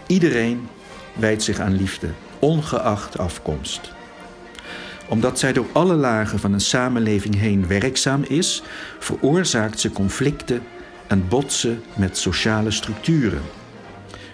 Iedereen 0.08 0.68
wijdt 1.16 1.44
zich 1.44 1.60
aan 1.60 1.76
liefde, 1.76 2.08
ongeacht 2.40 3.18
afkomst. 3.18 3.92
Omdat 5.08 5.40
zij 5.40 5.54
door 5.54 5.66
alle 5.72 5.96
lagen 5.96 6.40
van 6.40 6.54
een 6.54 6.62
samenleving 6.62 7.36
heen 7.36 7.68
werkzaam 7.68 8.24
is, 8.28 8.64
veroorzaakt 9.00 9.80
ze 9.80 9.92
conflicten 9.92 10.64
en 11.08 11.28
botsen 11.28 11.84
met 11.96 12.18
sociale 12.18 12.72
structuren. 12.72 13.42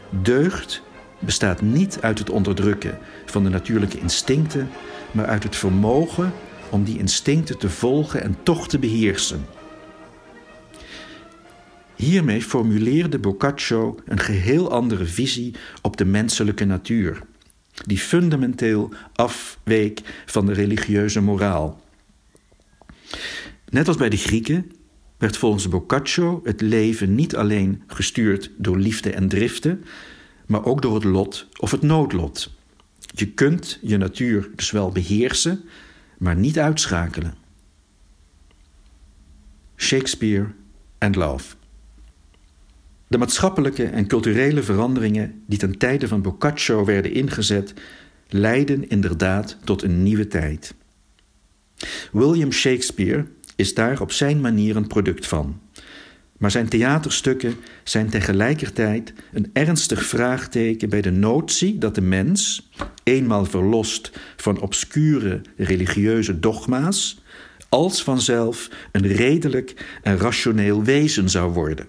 Deugd 0.10 0.82
bestaat 1.20 1.62
niet 1.62 1.98
uit 2.02 2.20
het 2.20 2.30
onderdrukken 2.30 2.98
van 3.26 3.44
de 3.44 3.50
natuurlijke 3.50 4.00
instincten, 4.00 4.70
maar 5.12 5.26
uit 5.26 5.44
het 5.44 5.56
vermogen 5.56 6.34
om 6.76 6.84
die 6.84 6.98
instincten 6.98 7.58
te 7.58 7.70
volgen 7.70 8.22
en 8.22 8.38
toch 8.44 8.68
te 8.68 8.80
beheersen. 8.80 9.46
Hiermee 11.96 12.42
formuleerde 12.42 13.20
Boccaccio 13.20 14.00
een 14.06 14.20
geheel 14.20 14.72
andere 14.72 15.06
visie 15.06 15.54
op 15.82 15.98
de 15.98 16.06
menselijke 16.06 16.66
natuur, 16.66 17.22
die 17.86 17.98
fundamenteel 17.98 18.94
afweek 19.14 20.02
van 20.26 20.46
de 20.46 20.54
religieuze 20.54 21.22
moraal. 21.22 21.82
Net 23.70 23.88
als 23.88 23.98
bij 23.98 24.10
de 24.10 24.18
Grieken 24.18 24.72
werd 25.18 25.38
volgens 25.38 25.70
Boccaccio 25.70 26.42
het 26.44 26.62
leven 26.62 27.16
niet 27.16 27.36
alleen 27.36 27.84
gestuurd 27.88 28.52
door 28.58 28.78
liefde 28.78 29.12
en 29.12 29.28
driften, 29.28 29.84
maar 30.46 30.66
ook 30.66 30.82
door 30.82 30.96
het 30.96 31.04
lot 31.04 31.48
of 31.60 31.72
het 31.72 31.82
noodlot. 31.82 32.54
Je 33.00 33.28
kunt 33.28 33.80
je 33.82 33.98
natuur 33.98 34.50
dus 34.56 34.72
wel 34.72 34.92
beheersen, 34.92 35.64
maar 36.26 36.36
niet 36.36 36.60
uitschakelen. 36.60 37.34
Shakespeare 39.76 40.48
and 40.98 41.16
Love. 41.16 41.56
De 43.08 43.18
maatschappelijke 43.18 43.86
en 43.86 44.08
culturele 44.08 44.64
veranderingen 44.64 45.44
die 45.48 45.58
ten 45.58 45.78
tijde 45.78 46.08
van 46.08 46.22
Boccaccio 46.22 46.86
werden 46.86 47.14
ingezet, 47.14 47.74
leidden 48.28 48.90
inderdaad 48.90 49.58
tot 49.64 49.84
een 49.84 50.04
nieuwe 50.04 50.28
tijd. 50.28 50.76
William 52.12 52.52
Shakespeare 52.52 53.26
is 53.56 53.74
daar 53.74 54.02
op 54.02 54.12
zijn 54.12 54.42
manier 54.42 54.76
een 54.76 54.88
product 54.88 55.28
van. 55.28 55.60
Maar 56.38 56.52
zijn 56.52 56.70
theaterstukken 56.70 57.56
zijn 57.84 58.10
tegelijkertijd 58.10 59.14
een 59.34 59.50
ernstig 59.54 60.06
vraagteken 60.06 60.90
bij 60.90 61.02
de 61.02 61.12
notie 61.12 61.78
dat 61.78 61.96
de 61.96 62.02
mens, 62.02 62.70
eenmaal 63.04 63.46
verlost 63.46 64.12
van 64.36 64.62
obscure 64.62 65.42
religieuze 65.58 66.40
dogma's, 66.40 67.24
als 67.70 68.04
vanzelf 68.04 68.70
een 68.92 69.08
redelijk 69.08 70.00
en 70.04 70.18
rationeel 70.18 70.84
wezen 70.84 71.30
zou 71.30 71.54
worden. 71.54 71.88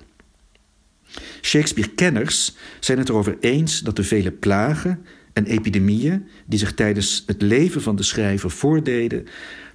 Shakespeare-kenners 1.43 2.57
zijn 2.81 2.99
het 2.99 3.09
erover 3.09 3.37
eens 3.41 3.81
dat 3.81 3.97
de 3.97 4.05
vele 4.05 4.33
plagen 4.33 5.05
en 5.33 5.45
epidemieën 5.45 6.27
die 6.47 6.59
zich 6.59 6.75
tijdens 6.75 7.23
het 7.27 7.43
leven 7.43 7.83
van 7.83 7.97
de 7.97 8.03
schrijver 8.03 8.51
voordeden, 8.51 9.27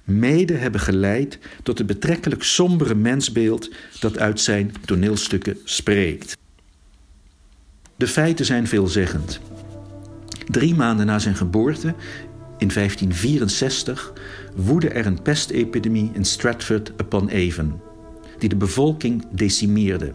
mede 0.04 0.54
hebben 0.54 0.80
geleid 0.80 1.38
tot 1.62 1.78
het 1.78 1.86
betrekkelijk 1.86 2.42
sombere 2.42 2.94
mensbeeld 2.94 3.70
dat 4.00 4.18
uit 4.18 4.40
zijn 4.40 4.72
toneelstukken 4.84 5.58
spreekt. 5.64 6.36
De 7.96 8.06
feiten 8.06 8.44
zijn 8.44 8.66
veelzeggend. 8.66 9.40
Drie 10.46 10.74
maanden 10.74 11.06
na 11.06 11.18
zijn 11.18 11.36
geboorte, 11.36 11.94
in 12.58 12.70
1564, 12.74 14.12
woedde 14.56 14.88
er 14.88 15.06
een 15.06 15.22
pestepidemie 15.22 16.10
in 16.12 16.24
Stratford 16.24 16.92
upon 17.00 17.30
Avon, 17.30 17.80
die 18.38 18.48
de 18.48 18.56
bevolking 18.56 19.24
decimeerde. 19.30 20.12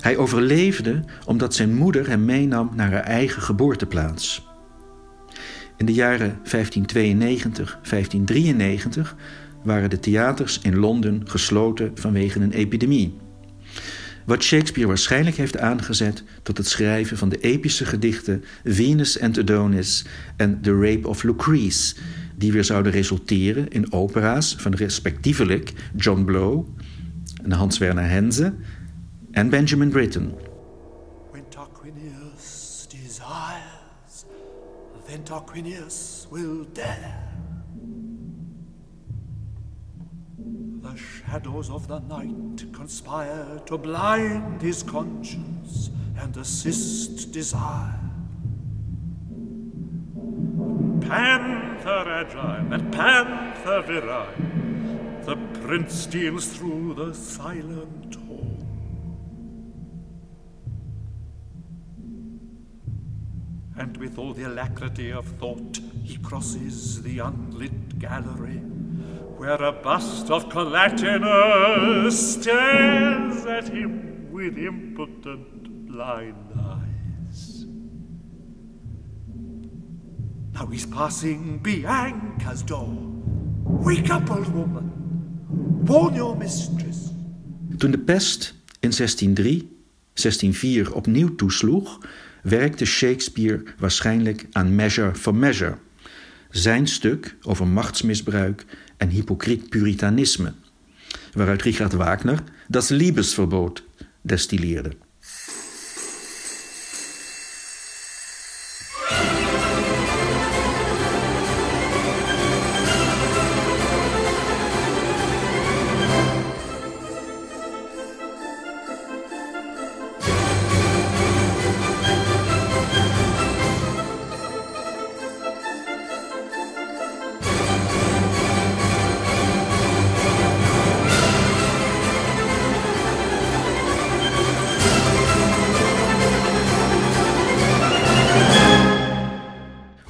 Hij 0.00 0.16
overleefde 0.16 1.04
omdat 1.24 1.54
zijn 1.54 1.74
moeder 1.74 2.08
hem 2.08 2.24
meenam 2.24 2.70
naar 2.74 2.92
haar 2.92 3.02
eigen 3.02 3.42
geboorteplaats. 3.42 4.45
In 5.76 5.86
de 5.86 5.92
jaren 5.92 6.38
1592, 6.42 7.78
1593 7.82 9.16
waren 9.62 9.90
de 9.90 10.00
theaters 10.00 10.58
in 10.62 10.76
Londen 10.76 11.28
gesloten 11.28 11.90
vanwege 11.94 12.40
een 12.40 12.52
epidemie. 12.52 13.18
Wat 14.24 14.42
Shakespeare 14.42 14.88
waarschijnlijk 14.88 15.36
heeft 15.36 15.58
aangezet 15.58 16.22
tot 16.42 16.56
het 16.56 16.68
schrijven 16.68 17.18
van 17.18 17.28
de 17.28 17.38
epische 17.38 17.84
gedichten 17.84 18.44
Venus 18.64 19.20
and 19.20 19.38
Adonis 19.38 20.04
en 20.36 20.60
The 20.60 20.78
Rape 20.78 21.08
of 21.08 21.22
Lucrece, 21.22 21.96
die 22.36 22.52
weer 22.52 22.64
zouden 22.64 22.92
resulteren 22.92 23.68
in 23.68 23.92
opera's 23.92 24.54
van 24.58 24.74
respectievelijk 24.74 25.72
John 25.96 26.24
Blow 26.24 26.66
Hans 27.48 27.78
Werner 27.78 28.08
Henze 28.08 28.54
en 29.30 29.48
Benjamin 29.48 29.88
Britten. 29.88 30.32
Tarquinius 35.26 36.30
will 36.30 36.62
dare. 36.66 37.20
The 40.38 40.96
shadows 40.96 41.68
of 41.68 41.88
the 41.88 41.98
night 41.98 42.72
conspire 42.72 43.60
to 43.66 43.76
blind 43.76 44.62
his 44.62 44.84
conscience 44.84 45.90
and 46.16 46.36
assist 46.36 47.32
desire. 47.32 47.98
Panther 51.00 52.04
agile 52.08 52.72
and 52.72 52.92
panther 52.92 53.82
virile, 53.82 54.28
the 55.24 55.36
prince 55.60 55.94
steals 55.94 56.46
through 56.46 56.94
the 56.94 57.12
silent 57.12 58.16
and 63.78 63.96
with 63.96 64.18
all 64.18 64.32
the 64.32 64.44
alacrity 64.44 65.10
of 65.12 65.26
thought 65.38 65.78
he 66.02 66.16
crosses 66.18 67.02
the 67.02 67.18
unlit 67.18 67.98
gallery 67.98 68.60
where 69.36 69.62
a 69.62 69.72
bust 69.72 70.30
of 70.30 70.48
Collatinus 70.48 72.12
stares 72.12 73.44
at 73.44 73.68
him 73.68 74.30
with 74.32 74.56
impotent 74.56 75.88
blind 75.88 76.52
eyes. 76.58 77.66
Now 80.54 80.66
he's 80.66 80.86
passing 80.86 81.58
Bianca's 81.58 82.62
door. 82.62 82.88
Wake 83.64 84.10
up, 84.10 84.30
old 84.30 84.48
woman. 84.54 84.90
Warn 85.84 86.14
your 86.14 86.36
mistress. 86.36 87.10
Toen 87.76 87.90
de 87.90 87.98
pest 87.98 88.54
in 88.80 88.90
1603, 88.90 89.68
1604 90.14 90.96
opnieuw 90.96 91.34
toesloeg, 91.36 91.98
werkte 92.48 92.84
Shakespeare 92.84 93.62
waarschijnlijk 93.78 94.46
aan 94.52 94.74
Measure 94.74 95.14
for 95.14 95.34
Measure, 95.34 95.76
zijn 96.50 96.86
stuk 96.86 97.36
over 97.42 97.66
machtsmisbruik 97.66 98.64
en 98.96 99.08
hypocriet 99.08 99.68
puritanisme, 99.68 100.52
waaruit 101.32 101.62
Richard 101.62 101.92
Wagner 101.92 102.42
das 102.68 102.88
Liebesverbot 102.88 103.82
destilleerde. 104.20 104.90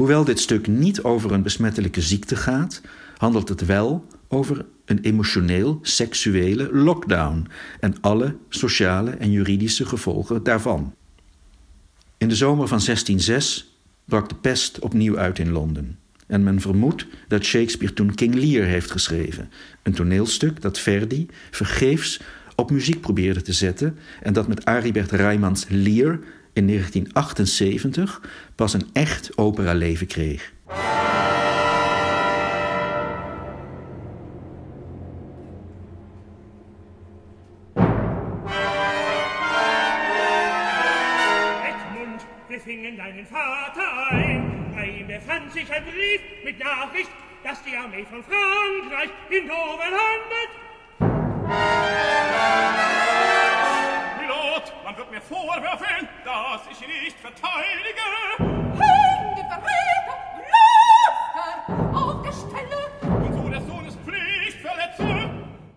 Hoewel 0.07 0.25
dit 0.25 0.40
stuk 0.40 0.66
niet 0.66 1.03
over 1.03 1.33
een 1.33 1.42
besmettelijke 1.42 2.01
ziekte 2.01 2.37
gaat, 2.37 2.81
handelt 3.16 3.49
het 3.49 3.64
wel 3.64 4.07
over 4.29 4.64
een 4.85 5.01
emotioneel 5.01 5.79
seksuele 5.83 6.77
lockdown 6.77 7.47
en 7.81 7.95
alle 8.01 8.37
sociale 8.49 9.11
en 9.11 9.31
juridische 9.31 9.87
gevolgen 9.87 10.42
daarvan. 10.42 10.95
In 12.19 12.29
de 12.29 12.35
zomer 12.35 12.69
van 12.69 12.81
1606 12.85 13.79
brak 14.05 14.29
de 14.29 14.35
pest 14.35 14.79
opnieuw 14.79 15.19
uit 15.19 15.38
in 15.38 15.51
Londen. 15.51 15.99
En 16.27 16.42
men 16.42 16.61
vermoedt 16.61 17.07
dat 17.29 17.45
Shakespeare 17.45 17.95
toen 17.95 18.14
King 18.14 18.35
Lear 18.35 18.66
heeft 18.66 18.90
geschreven, 18.90 19.51
een 19.83 19.95
toneelstuk 19.95 20.61
dat 20.61 20.79
Verdi 20.79 21.27
vergeefs 21.51 22.21
op 22.55 22.71
muziek 22.71 23.01
probeerde 23.01 23.42
te 23.42 23.53
zetten 23.53 23.99
en 24.23 24.33
dat 24.33 24.49
met 24.49 24.64
Aribert 24.64 25.11
Rijmans 25.11 25.66
Lear 25.69 26.19
in 26.57 26.66
1978 26.66 28.21
pas 28.55 28.75
een 28.75 28.88
echt 28.92 29.38
operaleven 29.38 30.07
kreeg. 30.07 30.55
Befand 45.07 45.53
sich 45.53 45.73
ein 45.73 45.85
Brief 45.85 46.21
mit 46.45 46.59
Nachricht, 46.59 47.11
dass 47.42 47.62
die 47.64 47.75
Armee 47.77 48.05
von 48.05 48.23
Frankreich 48.23 49.11
in 49.31 49.49
Dover. 49.49 50.46
Vorwerfen, 55.29 56.09
dass 56.25 56.61
ich 56.71 56.81
nicht 56.87 57.17
verteidige. 57.21 58.07
Hände, 58.39 59.43
Verräter, 59.51 60.17
auf 61.95 62.23
der 62.23 62.33
Stelle. 62.33 62.81
Und 63.25 63.33
so 63.35 63.49
des 63.49 63.67
Sohnes 63.67 63.95
Pflicht 64.05 64.59
verletze. 64.61 65.31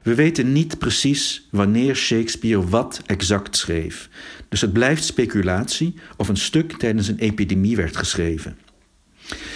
We 0.03 0.15
weten 0.15 0.51
niet 0.51 0.79
precies 0.79 1.47
wanneer 1.51 1.95
Shakespeare 1.95 2.69
wat 2.69 3.01
exact 3.05 3.57
schreef, 3.57 4.09
dus 4.49 4.62
het 4.62 4.73
blijft 4.73 5.03
speculatie 5.03 5.93
of 6.17 6.27
een 6.27 6.38
stuk 6.38 6.77
tijdens 6.77 7.07
een 7.07 7.19
epidemie 7.19 7.75
werd 7.75 7.97
geschreven. 7.97 8.57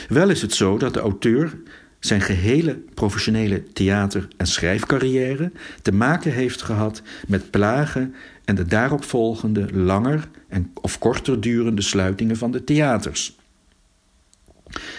Wel 0.10 0.29
is 0.29 0.41
het 0.41 0.53
zo 0.53 0.77
dat 0.77 0.93
de 0.93 0.99
auteur 0.99 1.58
zijn 2.05 2.21
gehele 2.21 2.81
professionele 2.93 3.63
theater- 3.73 4.27
en 4.37 4.47
schrijfcarrière 4.47 5.51
te 5.81 5.91
maken 5.91 6.31
heeft 6.31 6.61
gehad 6.61 7.01
met 7.27 7.51
plagen 7.51 8.15
en 8.45 8.55
de 8.55 8.65
daaropvolgende 8.65 9.73
langer 9.73 10.27
en, 10.47 10.71
of 10.81 10.99
korter 10.99 11.41
durende 11.41 11.81
sluitingen 11.81 12.37
van 12.37 12.51
de 12.51 12.63
theaters. 12.63 13.37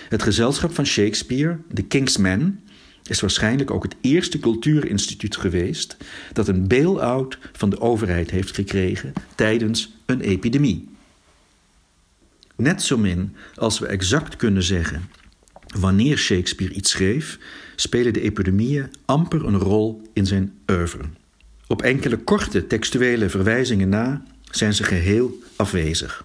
Het 0.09 0.23
gezelschap 0.23 0.75
van 0.75 0.87
Shakespeare, 0.87 1.59
The 1.75 1.83
King's 1.83 2.17
Men, 2.17 2.61
is 3.07 3.21
waarschijnlijk 3.21 3.71
ook 3.71 3.83
het 3.83 3.97
eerste 4.01 4.39
cultuurinstituut 4.39 5.37
geweest 5.37 5.97
dat 6.33 6.49
een 6.49 6.67
bail-out 6.67 7.39
van 7.53 7.71
de 7.71 7.81
overheid 7.81 8.31
heeft 8.31 8.55
gekregen 8.55 9.13
tijdens 9.35 9.97
een 10.07 10.21
epidemie. 10.21 10.89
Net 12.57 12.83
zo 12.83 12.99
min 12.99 13.37
als 13.55 13.79
we 13.79 13.87
exact 13.87 14.37
kunnen 14.37 14.63
zeggen 14.63 15.03
wanneer 15.81 16.19
Shakespeare 16.19 16.75
iets 16.75 16.91
schreef, 16.91 17.39
spelen 17.77 18.13
de 18.13 18.21
epidemieën 18.21 18.91
amper 19.05 19.45
een 19.45 19.59
rol 19.59 20.03
in 20.13 20.27
zijn 20.27 20.53
oeuvre. 20.71 21.03
Op 21.67 21.83
enkele 21.83 22.17
korte 22.17 22.67
textuele 22.67 23.29
verwijzingen 23.29 23.89
na 23.89 24.23
zijn 24.51 24.75
ze 24.75 24.85
geheel 24.85 25.39
afwezig. 25.57 26.25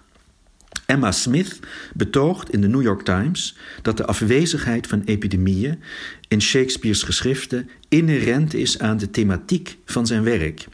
Emma 0.86 1.12
Smith 1.12 1.58
betoogt 1.94 2.52
in 2.52 2.60
de 2.60 2.68
New 2.68 2.82
York 2.82 3.02
Times 3.02 3.56
dat 3.82 3.96
de 3.96 4.06
afwezigheid 4.06 4.86
van 4.86 5.02
epidemieën 5.04 5.82
in 6.28 6.42
Shakespeare's 6.42 7.02
geschriften 7.02 7.70
inherent 7.88 8.54
is 8.54 8.78
aan 8.78 8.96
de 8.96 9.10
thematiek 9.10 9.78
van 9.84 10.06
zijn 10.06 10.22
werk. 10.22 10.66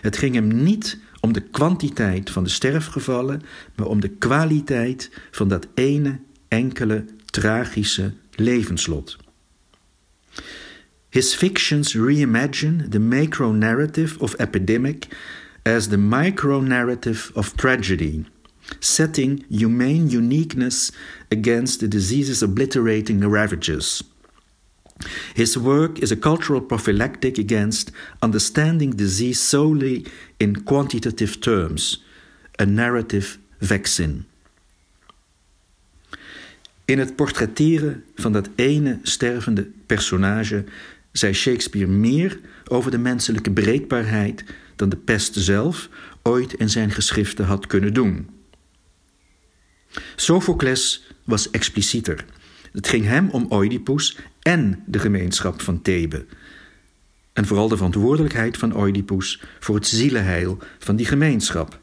Het 0.00 0.16
ging 0.16 0.34
hem 0.34 0.62
niet 0.62 0.98
om 1.20 1.32
de 1.32 1.40
kwantiteit 1.40 2.30
van 2.30 2.44
de 2.44 2.50
sterfgevallen, 2.50 3.42
maar 3.74 3.86
om 3.86 4.00
de 4.00 4.08
kwaliteit 4.08 5.10
van 5.30 5.48
dat 5.48 5.66
ene 5.74 6.18
enkele 6.48 7.04
tragische 7.34 8.14
levenslot. 8.38 9.16
His 11.10 11.34
fictions 11.34 11.92
reimagine 11.94 12.90
the 12.90 12.98
macro 12.98 13.52
narrative 13.52 14.16
of 14.20 14.34
epidemic 14.38 15.06
as 15.66 15.88
the 15.88 15.98
micro 15.98 16.60
narrative 16.60 17.32
of 17.36 17.56
tragedy, 17.56 18.24
setting 18.80 19.44
humane 19.48 20.10
uniqueness 20.10 20.90
against 21.30 21.80
the 21.80 21.88
disease's 21.88 22.42
obliterating 22.42 23.20
ravages. 23.28 24.02
His 25.34 25.58
work 25.58 25.98
is 26.00 26.12
a 26.12 26.16
cultural 26.16 26.60
prophylactic 26.60 27.38
against 27.38 27.90
understanding 28.22 28.90
disease 28.90 29.40
solely 29.40 30.06
in 30.38 30.62
quantitative 30.64 31.40
terms, 31.40 31.98
a 32.58 32.66
narrative 32.66 33.38
vaccine. 33.60 34.26
In 36.84 36.98
het 36.98 37.16
portretteren 37.16 38.04
van 38.14 38.32
dat 38.32 38.48
ene 38.54 38.98
stervende 39.02 39.70
personage 39.86 40.64
zei 41.12 41.32
Shakespeare 41.32 41.90
meer 41.90 42.40
over 42.68 42.90
de 42.90 42.98
menselijke 42.98 43.50
breekbaarheid 43.50 44.44
dan 44.76 44.88
de 44.88 44.96
pest 44.96 45.34
zelf 45.34 45.88
ooit 46.22 46.54
in 46.54 46.70
zijn 46.70 46.90
geschriften 46.90 47.44
had 47.44 47.66
kunnen 47.66 47.94
doen. 47.94 48.28
Sophocles 50.16 51.06
was 51.24 51.50
explicieter. 51.50 52.24
Het 52.72 52.88
ging 52.88 53.04
hem 53.04 53.30
om 53.30 53.46
Oedipus 53.52 54.18
en 54.42 54.82
de 54.86 54.98
gemeenschap 54.98 55.60
van 55.60 55.82
Thebe. 55.82 56.26
En 57.32 57.46
vooral 57.46 57.68
de 57.68 57.76
verantwoordelijkheid 57.76 58.56
van 58.56 58.76
Oedipus 58.76 59.42
voor 59.60 59.74
het 59.74 59.86
zielenheil 59.86 60.58
van 60.78 60.96
die 60.96 61.06
gemeenschap. 61.06 61.80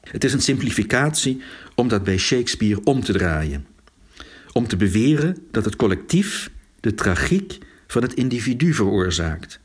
Het 0.00 0.24
is 0.24 0.32
een 0.32 0.40
simplificatie 0.40 1.42
om 1.74 1.88
dat 1.88 2.04
bij 2.04 2.16
Shakespeare 2.18 2.84
om 2.84 3.04
te 3.04 3.12
draaien. 3.12 3.75
Om 4.56 4.66
te 4.66 4.76
beweren 4.76 5.36
dat 5.50 5.64
het 5.64 5.76
collectief 5.76 6.50
de 6.80 6.94
tragiek 6.94 7.58
van 7.86 8.02
het 8.02 8.14
individu 8.14 8.72
veroorzaakt. 8.72 9.60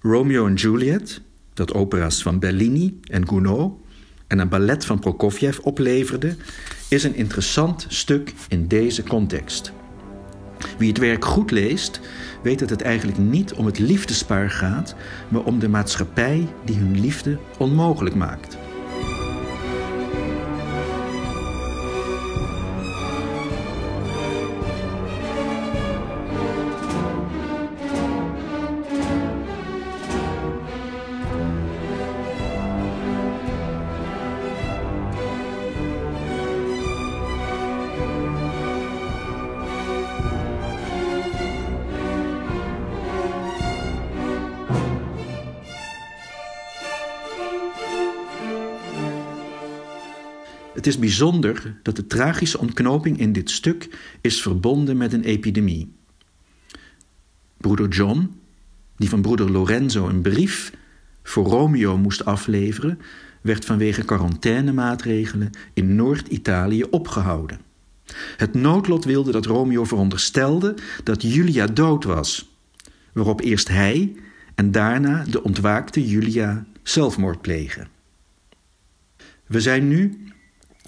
Romeo 0.00 0.46
en 0.46 0.54
Juliet, 0.54 1.20
dat 1.54 1.74
opera's 1.74 2.22
van 2.22 2.38
Bellini 2.38 3.00
en 3.02 3.28
Gounod 3.28 3.72
en 4.26 4.38
een 4.38 4.48
ballet 4.48 4.84
van 4.84 4.98
Prokofjev 4.98 5.58
opleverde, 5.58 6.36
is 6.88 7.04
een 7.04 7.14
interessant 7.14 7.86
stuk 7.88 8.34
in 8.48 8.68
deze 8.68 9.02
context. 9.02 9.72
Wie 10.78 10.88
het 10.88 10.98
werk 10.98 11.24
goed 11.24 11.50
leest, 11.50 12.00
weet 12.42 12.58
dat 12.58 12.70
het 12.70 12.82
eigenlijk 12.82 13.18
niet 13.18 13.52
om 13.52 13.66
het 13.66 13.78
liefdespaar 13.78 14.50
gaat, 14.50 14.94
maar 15.28 15.44
om 15.44 15.58
de 15.58 15.68
maatschappij 15.68 16.48
die 16.64 16.76
hun 16.76 17.00
liefde 17.00 17.38
onmogelijk 17.58 18.14
maakt. 18.14 18.59
Is 50.90 50.98
bijzonder 50.98 51.76
dat 51.82 51.96
de 51.96 52.06
tragische 52.06 52.58
ontknoping 52.58 53.18
in 53.18 53.32
dit 53.32 53.50
stuk 53.50 53.88
is 54.20 54.42
verbonden 54.42 54.96
met 54.96 55.12
een 55.12 55.24
epidemie. 55.24 55.92
Broeder 57.56 57.88
John, 57.88 58.30
die 58.96 59.08
van 59.08 59.22
broeder 59.22 59.50
Lorenzo 59.50 60.08
een 60.08 60.22
brief 60.22 60.72
voor 61.22 61.46
Romeo 61.46 61.96
moest 61.98 62.24
afleveren, 62.24 62.98
werd 63.40 63.64
vanwege 63.64 64.04
quarantainemaatregelen 64.04 65.50
in 65.74 65.94
Noord-Italië 65.94 66.82
opgehouden. 66.82 67.60
Het 68.36 68.54
noodlot 68.54 69.04
wilde 69.04 69.32
dat 69.32 69.46
Romeo 69.46 69.84
veronderstelde 69.84 70.74
dat 71.04 71.22
Julia 71.22 71.66
dood 71.66 72.04
was, 72.04 72.56
waarop 73.12 73.40
eerst 73.40 73.68
hij 73.68 74.16
en 74.54 74.70
daarna 74.70 75.24
de 75.24 75.42
ontwaakte 75.42 76.08
Julia 76.08 76.66
zelfmoord 76.82 77.40
plegen. 77.40 77.88
We 79.46 79.60
zijn 79.60 79.88
nu 79.88 80.28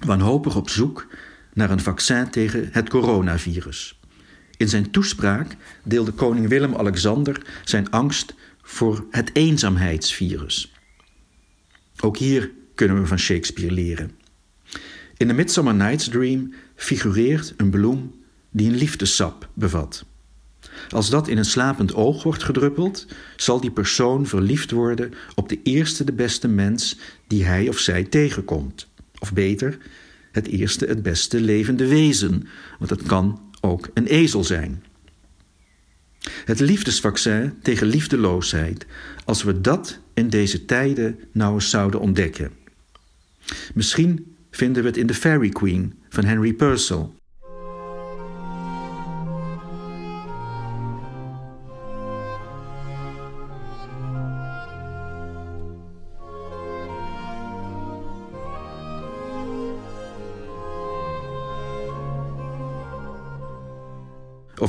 wanhopig 0.04 0.56
op 0.56 0.68
zoek 0.68 1.06
naar 1.52 1.70
een 1.70 1.80
vaccin 1.80 2.30
tegen 2.30 2.68
het 2.72 2.88
coronavirus. 2.88 4.00
In 4.56 4.68
zijn 4.68 4.90
toespraak 4.90 5.56
deelde 5.84 6.12
koning 6.12 6.48
Willem-Alexander 6.48 7.42
zijn 7.64 7.90
angst 7.90 8.34
voor 8.62 9.06
het 9.10 9.30
eenzaamheidsvirus. 9.32 10.72
Ook 12.00 12.16
hier 12.16 12.50
kunnen 12.74 13.00
we 13.00 13.06
van 13.06 13.18
Shakespeare 13.18 13.74
leren. 13.74 14.10
In 15.16 15.28
The 15.28 15.34
Midsummer 15.34 15.74
Night's 15.74 16.08
Dream 16.08 16.52
figureert 16.74 17.54
een 17.56 17.70
bloem 17.70 18.14
die 18.50 18.68
een 18.68 18.76
liefdessap 18.76 19.48
bevat. 19.54 20.04
Als 20.88 21.10
dat 21.10 21.28
in 21.28 21.38
een 21.38 21.44
slapend 21.44 21.94
oog 21.94 22.22
wordt 22.22 22.42
gedruppeld, 22.42 23.06
zal 23.36 23.60
die 23.60 23.70
persoon 23.70 24.26
verliefd 24.26 24.70
worden 24.70 25.14
op 25.34 25.48
de 25.48 25.60
eerste 25.62 26.04
de 26.04 26.12
beste 26.12 26.48
mens 26.48 26.98
die 27.26 27.44
hij 27.44 27.68
of 27.68 27.78
zij 27.78 28.04
tegenkomt. 28.04 28.90
Of 29.22 29.32
beter, 29.32 29.78
het 30.32 30.46
eerste, 30.46 30.86
het 30.86 31.02
beste 31.02 31.40
levende 31.40 31.86
wezen, 31.86 32.48
want 32.78 32.90
het 32.90 33.02
kan 33.02 33.40
ook 33.60 33.90
een 33.94 34.06
ezel 34.06 34.44
zijn. 34.44 34.84
Het 36.44 36.60
liefdesvaccin 36.60 37.54
tegen 37.62 37.86
liefdeloosheid, 37.86 38.86
als 39.24 39.42
we 39.42 39.60
dat 39.60 39.98
in 40.14 40.28
deze 40.28 40.64
tijden 40.64 41.18
nou 41.32 41.54
eens 41.54 41.70
zouden 41.70 42.00
ontdekken. 42.00 42.50
Misschien 43.74 44.36
vinden 44.50 44.82
we 44.82 44.88
het 44.88 44.98
in 44.98 45.06
The 45.06 45.14
Fairy 45.14 45.48
Queen 45.48 45.94
van 46.08 46.24
Henry 46.24 46.52
Purcell. 46.52 47.08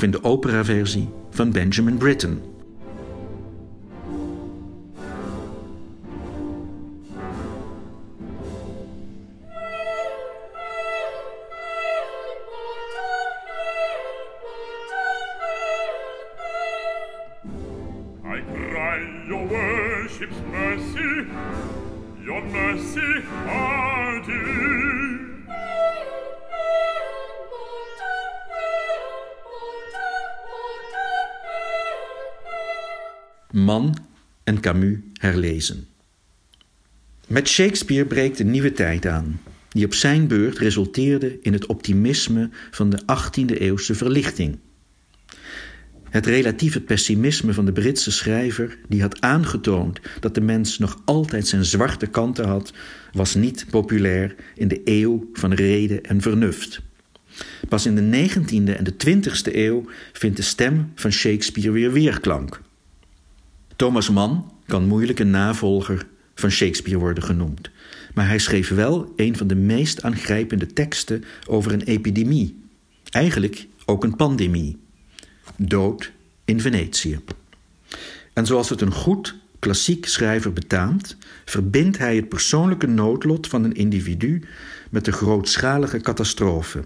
In 0.04 0.12
de 0.12 0.24
operaversie 0.24 1.10
van 1.30 1.52
Benjamin 1.52 1.98
Britten. 1.98 2.53
Met 37.44 37.52
Shakespeare 37.52 38.06
breekt 38.06 38.40
een 38.40 38.52
nieuwe 38.52 38.72
tijd 38.72 39.06
aan, 39.06 39.42
die 39.70 39.86
op 39.86 39.94
zijn 39.94 40.28
beurt 40.28 40.58
resulteerde 40.58 41.38
in 41.42 41.54
het 41.54 41.66
optimisme 41.66 42.50
van 42.72 42.90
de 42.90 43.00
18e-eeuwse 43.02 43.96
verlichting. 43.96 44.60
Het 46.10 46.26
relatieve 46.26 46.82
pessimisme 46.82 47.54
van 47.54 47.66
de 47.66 47.72
Britse 47.72 48.12
schrijver, 48.12 48.78
die 48.88 49.02
had 49.02 49.22
aangetoond 49.22 50.00
dat 50.20 50.36
de 50.36 50.42
mens 50.42 50.78
nog 50.78 51.02
altijd 51.06 51.48
zijn 51.48 51.66
zwarte 51.66 52.08
kanten 52.08 52.48
had, 52.48 52.74
was 53.14 53.36
niet 53.36 53.66
populair 53.70 54.36
in 54.56 54.68
de 54.68 54.82
eeuw 54.84 55.30
van 55.34 55.54
reden 55.54 56.04
en 56.04 56.22
vernuft. 56.22 56.82
Pas 57.70 57.86
in 57.86 57.96
de 57.96 58.30
19e 58.30 58.78
en 58.78 58.84
de 58.84 58.94
20e 59.08 59.56
eeuw 59.56 59.86
vindt 60.14 60.38
de 60.38 60.44
stem 60.44 60.92
van 60.96 61.12
Shakespeare 61.12 61.72
weer 61.72 61.92
weerklank. 61.92 62.62
Thomas 63.76 64.10
Mann 64.10 64.52
kan 64.66 64.86
moeilijk 64.86 65.20
een 65.20 65.30
navolger 65.30 66.06
van 66.36 66.52
Shakespeare 66.52 67.00
worden 67.00 67.24
genoemd. 67.24 67.70
Maar 68.14 68.28
hij 68.28 68.40
schreef 68.40 68.70
wel 68.70 69.14
een 69.16 69.38
van 69.38 69.48
de 69.48 69.56
meest 69.56 70.02
aangrijpende 70.02 70.68
teksten 70.68 71.24
over 71.48 71.72
een 71.72 71.82
epidemie. 71.82 72.62
Eigenlijk 73.10 73.68
ook 73.86 74.04
een 74.04 74.16
pandemie. 74.16 74.78
Dood 75.58 76.12
in 76.46 76.62
Venetië. 76.62 77.20
En 78.34 78.46
zoals 78.46 78.70
het 78.70 78.82
een 78.82 78.94
goed 78.94 79.36
klassiek 79.60 80.08
schrijver 80.08 80.54
betaamt, 80.54 81.18
verbindt 81.46 81.98
hij 81.98 82.16
het 82.16 82.30
persoonlijke 82.30 82.88
noodlot 82.88 83.48
van 83.48 83.64
een 83.64 83.74
individu 83.74 84.44
met 84.90 85.06
de 85.06 85.12
grootschalige 85.12 86.00
catastrofe. 86.00 86.84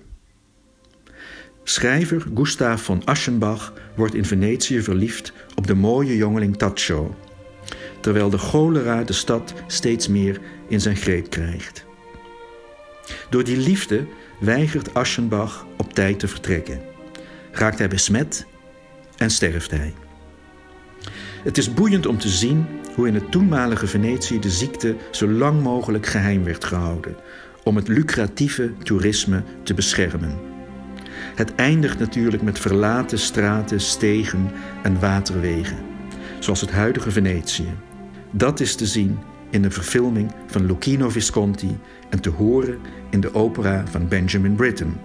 Schrijver 1.63 2.25
Gustav 2.36 2.81
von 2.81 3.05
Aschenbach 3.05 3.73
wordt 3.95 4.13
in 4.13 4.25
Venetië 4.25 4.81
verliefd 4.81 5.33
op 5.55 5.67
de 5.67 5.73
mooie 5.73 6.15
jongeling 6.15 6.57
Tacho, 6.57 7.15
terwijl 8.08 8.30
de 8.30 8.38
cholera 8.38 9.04
de 9.04 9.13
stad 9.13 9.54
steeds 9.65 10.08
meer 10.08 10.39
in 10.67 10.82
zijn 10.82 10.96
greep 10.96 11.30
krijgt. 11.30 11.86
Door 13.30 13.43
die 13.43 13.58
liefde 13.58 14.06
weigert 14.39 14.93
Aschenbach 14.93 15.65
op 15.78 15.93
tijd 15.93 16.20
te 16.20 16.28
vertrekken. 16.28 16.82
Raakt 17.52 17.78
hij 17.78 17.88
besmet 17.88 18.46
en 19.17 19.30
sterft 19.30 19.72
hij. 19.72 19.93
Het 21.43 21.58
is 21.58 21.74
boeiend 21.74 22.06
om 22.06 22.17
te 22.17 22.30
zien 22.30 22.65
hoe 22.96 23.08
in 23.08 23.13
het 23.13 23.32
toenmalige 23.32 23.88
Venetië 23.88 24.39
de 24.39 24.50
ziekte 24.50 24.96
zo 25.12 25.28
lang 25.28 25.62
mogelijk 25.63 26.06
geheim 26.06 26.43
werd 26.43 26.65
gehouden, 26.65 27.15
om 27.63 27.76
het 27.76 27.88
lucratieve 27.88 28.74
toerisme 28.84 29.43
te 29.63 29.74
beschermen. 29.74 30.39
Het 31.36 31.56
eindigt 31.56 32.00
natuurlijk 32.00 32.43
met 32.43 32.60
verlaten 32.60 33.20
straten, 33.20 33.82
stegen 33.82 34.52
en 34.84 35.00
waterwegen, 35.00 35.78
zoals 36.39 36.62
het 36.62 36.72
huidige 36.72 37.12
Venetië. 37.12 37.87
Dat 38.32 38.60
is 38.60 38.76
te 38.76 38.86
zien 38.86 39.20
in 39.50 39.62
de 39.62 39.72
verfilming 39.72 40.32
van 40.48 40.66
Lucchino 40.66 41.10
Visconti 41.10 41.78
en 42.10 42.22
te 42.22 42.30
horen 42.30 42.80
in 43.10 43.20
de 43.20 43.34
opera 43.34 43.84
van 43.88 44.08
Benjamin 44.08 44.56
Britten. 44.56 45.00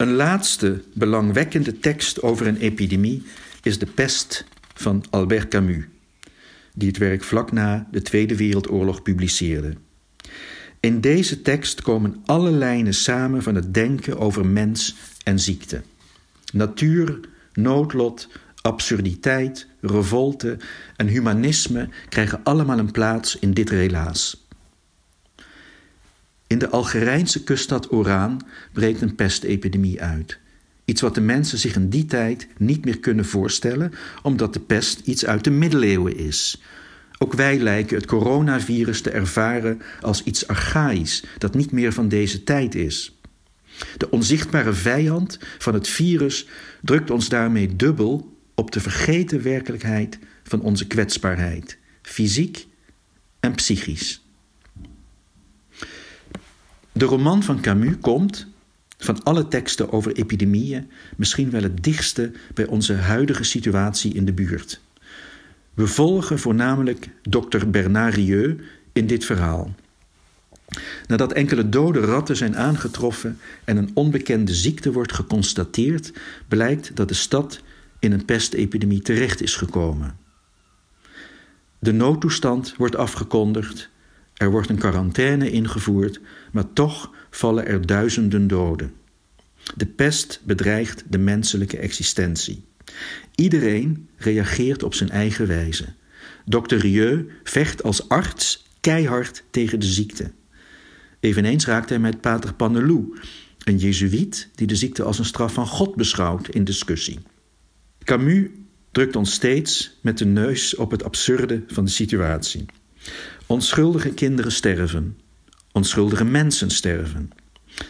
Een 0.00 0.12
laatste 0.12 0.82
belangwekkende 0.94 1.78
tekst 1.78 2.22
over 2.22 2.46
een 2.46 2.56
epidemie 2.56 3.22
is 3.62 3.78
De 3.78 3.86
Pest 3.86 4.44
van 4.74 5.04
Albert 5.10 5.48
Camus, 5.48 5.84
die 6.74 6.88
het 6.88 6.98
werk 6.98 7.24
vlak 7.24 7.52
na 7.52 7.88
de 7.90 8.02
Tweede 8.02 8.36
Wereldoorlog 8.36 9.02
publiceerde. 9.02 9.74
In 10.80 11.00
deze 11.00 11.42
tekst 11.42 11.82
komen 11.82 12.22
alle 12.24 12.50
lijnen 12.50 12.94
samen 12.94 13.42
van 13.42 13.54
het 13.54 13.74
denken 13.74 14.18
over 14.18 14.46
mens 14.46 14.94
en 15.24 15.38
ziekte. 15.38 15.82
Natuur, 16.52 17.20
noodlot, 17.52 18.28
absurditeit, 18.60 19.66
revolte 19.80 20.56
en 20.96 21.06
humanisme 21.06 21.88
krijgen 22.08 22.40
allemaal 22.42 22.78
een 22.78 22.90
plaats 22.90 23.38
in 23.38 23.52
dit 23.54 23.70
relaas. 23.70 24.46
In 26.50 26.58
de 26.58 26.68
Algerijnse 26.68 27.42
kuststad 27.42 27.92
Oran 27.92 28.40
breekt 28.72 29.00
een 29.00 29.14
pestepidemie 29.14 30.02
uit. 30.02 30.38
Iets 30.84 31.00
wat 31.00 31.14
de 31.14 31.20
mensen 31.20 31.58
zich 31.58 31.74
in 31.74 31.88
die 31.88 32.04
tijd 32.04 32.48
niet 32.56 32.84
meer 32.84 32.98
kunnen 32.98 33.24
voorstellen, 33.24 33.92
omdat 34.22 34.52
de 34.52 34.60
pest 34.60 35.00
iets 35.04 35.26
uit 35.26 35.44
de 35.44 35.50
middeleeuwen 35.50 36.16
is. 36.16 36.62
Ook 37.18 37.32
wij 37.32 37.58
lijken 37.58 37.96
het 37.96 38.06
coronavirus 38.06 39.00
te 39.00 39.10
ervaren 39.10 39.82
als 40.00 40.22
iets 40.22 40.46
archaïs, 40.46 41.24
dat 41.38 41.54
niet 41.54 41.72
meer 41.72 41.92
van 41.92 42.08
deze 42.08 42.44
tijd 42.44 42.74
is. 42.74 43.20
De 43.96 44.10
onzichtbare 44.10 44.72
vijand 44.72 45.38
van 45.58 45.74
het 45.74 45.88
virus 45.88 46.46
drukt 46.82 47.10
ons 47.10 47.28
daarmee 47.28 47.76
dubbel 47.76 48.36
op 48.54 48.70
de 48.70 48.80
vergeten 48.80 49.42
werkelijkheid 49.42 50.18
van 50.42 50.60
onze 50.60 50.86
kwetsbaarheid, 50.86 51.78
fysiek 52.02 52.66
en 53.40 53.54
psychisch. 53.54 54.29
De 57.00 57.06
roman 57.06 57.42
van 57.42 57.60
Camus 57.60 57.94
komt, 58.00 58.46
van 58.98 59.22
alle 59.22 59.48
teksten 59.48 59.92
over 59.92 60.12
epidemieën, 60.12 60.90
misschien 61.16 61.50
wel 61.50 61.62
het 61.62 61.84
dichtste 61.84 62.32
bij 62.54 62.66
onze 62.66 62.94
huidige 62.94 63.44
situatie 63.44 64.14
in 64.14 64.24
de 64.24 64.32
buurt. 64.32 64.80
We 65.74 65.86
volgen 65.86 66.38
voornamelijk 66.38 67.08
dokter 67.22 67.70
Bernard 67.70 68.14
Rieu 68.14 68.60
in 68.92 69.06
dit 69.06 69.24
verhaal. 69.24 69.74
Nadat 71.06 71.32
enkele 71.32 71.68
dode 71.68 72.00
ratten 72.00 72.36
zijn 72.36 72.56
aangetroffen 72.56 73.38
en 73.64 73.76
een 73.76 73.90
onbekende 73.94 74.54
ziekte 74.54 74.92
wordt 74.92 75.12
geconstateerd, 75.12 76.12
blijkt 76.48 76.96
dat 76.96 77.08
de 77.08 77.14
stad 77.14 77.60
in 77.98 78.12
een 78.12 78.24
pestepidemie 78.24 79.02
terecht 79.02 79.42
is 79.42 79.54
gekomen. 79.54 80.16
De 81.78 81.92
noodtoestand 81.92 82.74
wordt 82.76 82.96
afgekondigd 82.96 83.89
er 84.40 84.50
wordt 84.50 84.68
een 84.68 84.78
quarantaine 84.78 85.50
ingevoerd, 85.50 86.20
maar 86.52 86.72
toch 86.72 87.14
vallen 87.30 87.66
er 87.66 87.86
duizenden 87.86 88.46
doden. 88.46 88.92
De 89.76 89.86
pest 89.86 90.40
bedreigt 90.44 91.04
de 91.08 91.18
menselijke 91.18 91.76
existentie. 91.76 92.64
Iedereen 93.34 94.08
reageert 94.16 94.82
op 94.82 94.94
zijn 94.94 95.10
eigen 95.10 95.46
wijze. 95.46 95.84
Dr. 96.44 96.74
Rieu 96.74 97.30
vecht 97.42 97.82
als 97.82 98.08
arts 98.08 98.66
keihard 98.80 99.42
tegen 99.50 99.80
de 99.80 99.86
ziekte. 99.86 100.30
Eveneens 101.20 101.66
raakt 101.66 101.88
hij 101.88 101.98
met 101.98 102.20
pater 102.20 102.54
Panelou, 102.54 103.18
een 103.64 103.78
jezuïet 103.78 104.48
die 104.54 104.66
de 104.66 104.76
ziekte 104.76 105.02
als 105.02 105.18
een 105.18 105.24
straf 105.24 105.52
van 105.52 105.66
God 105.66 105.94
beschouwt, 105.94 106.48
in 106.48 106.64
discussie. 106.64 107.18
Camus 108.04 108.48
drukt 108.90 109.16
ons 109.16 109.32
steeds 109.32 109.98
met 110.02 110.18
de 110.18 110.26
neus 110.26 110.74
op 110.74 110.90
het 110.90 111.04
absurde 111.04 111.62
van 111.66 111.84
de 111.84 111.90
situatie. 111.90 112.66
Onschuldige 113.50 114.14
kinderen 114.14 114.52
sterven. 114.52 115.18
Onschuldige 115.72 116.24
mensen 116.24 116.70
sterven. 116.70 117.30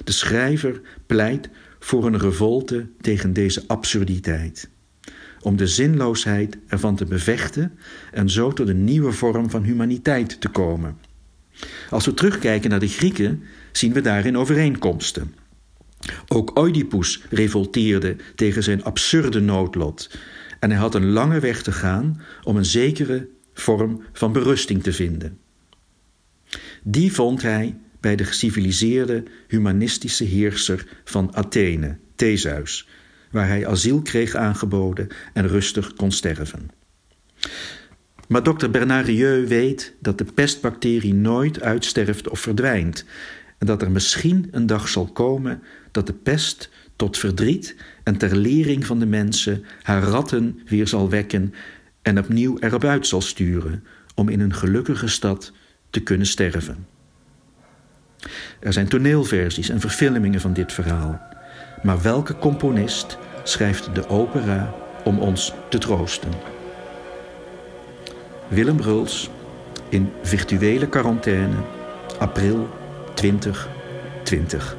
De 0.05 0.12
schrijver 0.12 0.81
pleit 1.07 1.49
voor 1.79 2.07
een 2.07 2.18
revolte 2.18 2.88
tegen 3.01 3.33
deze 3.33 3.62
absurditeit. 3.66 4.70
Om 5.40 5.57
de 5.57 5.66
zinloosheid 5.66 6.59
ervan 6.66 6.96
te 6.96 7.05
bevechten 7.05 7.79
en 8.12 8.31
zo 8.31 8.53
tot 8.53 8.68
een 8.68 8.85
nieuwe 8.85 9.12
vorm 9.12 9.51
van 9.51 9.62
humaniteit 9.62 10.40
te 10.40 10.49
komen. 10.49 10.99
Als 11.90 12.05
we 12.05 12.14
terugkijken 12.14 12.70
naar 12.70 12.81
de 12.81 12.88
Grieken, 12.88 13.42
zien 13.73 13.92
we 13.92 14.01
daarin 14.01 14.37
overeenkomsten. 14.37 15.35
Ook 16.29 16.59
Oedipus 16.59 17.23
revolteerde 17.31 18.16
tegen 18.35 18.62
zijn 18.62 18.85
absurde 18.85 19.40
noodlot 19.40 20.11
en 20.61 20.70
hij 20.70 20.81
had 20.81 20.94
een 20.94 21.11
lange 21.11 21.40
weg 21.40 21.62
te 21.62 21.73
gaan 21.73 22.23
om 22.42 22.57
een 22.57 22.64
zekere 22.64 23.29
vorm 23.55 24.03
van 24.12 24.33
berusting 24.33 24.83
te 24.83 24.92
vinden. 24.92 25.38
Die 26.83 27.12
vond 27.12 27.43
hij 27.43 27.77
bij 28.01 28.16
de 28.16 28.25
geciviliseerde 28.25 29.23
humanistische 29.49 30.25
heerser 30.25 30.87
van 31.05 31.35
Athene, 31.37 31.97
Theseus, 32.14 32.88
waar 33.31 33.47
hij 33.47 33.66
asiel 33.66 34.03
kreeg 34.03 34.35
aangeboden 34.35 35.09
en 35.33 35.49
rustig 35.49 35.95
kon 35.95 36.12
sterven. 36.12 36.71
Maar 38.29 38.43
dokter 38.43 38.71
Bernard 38.71 39.07
Rieu 39.07 39.47
weet 39.47 39.95
dat 40.01 40.19
de 40.19 40.25
pestbacterie 40.25 41.14
nooit 41.14 41.62
uitsterft 41.62 42.29
of 42.29 42.40
verdwijnt 42.40 43.05
en 43.59 43.66
dat 43.66 43.83
er 43.83 43.90
misschien 43.90 44.49
een 44.51 44.66
dag 44.66 44.88
zal 44.88 45.07
komen 45.07 45.62
dat 45.90 46.07
de 46.07 46.12
pest 46.12 46.71
tot 46.97 47.19
verdriet 47.19 47.77
en 48.03 48.16
ter 48.16 48.37
lering 48.37 48.87
van 48.87 48.99
de 48.99 49.07
mensen 49.07 49.64
haar 49.83 50.03
ratten 50.03 50.61
weer 50.66 50.88
zal 50.88 51.11
wekken 51.11 51.55
en 52.03 52.19
opnieuw 52.19 52.59
erop 52.59 52.85
uit 52.85 53.07
zal 53.07 53.21
sturen 53.21 53.85
om 54.14 54.29
in 54.29 54.40
een 54.40 54.55
gelukkige 54.55 55.09
stad 55.09 55.53
te 55.90 56.00
kunnen 56.00 56.26
sterven. 56.26 56.87
Er 58.61 58.72
zijn 58.72 58.88
toneelversies 58.88 59.68
en 59.68 59.81
verfilmingen 59.81 60.40
van 60.40 60.53
dit 60.53 60.72
verhaal. 60.72 61.20
Maar 61.83 62.03
welke 62.03 62.38
componist 62.38 63.18
schrijft 63.42 63.94
de 63.94 64.09
opera 64.09 64.74
om 65.05 65.18
ons 65.18 65.53
te 65.68 65.79
troosten? 65.79 66.31
Willem 68.48 68.76
Bruls 68.76 69.31
in 69.88 70.12
virtuele 70.22 70.88
quarantaine, 70.88 71.55
april 72.18 72.68
2020. 73.14 74.76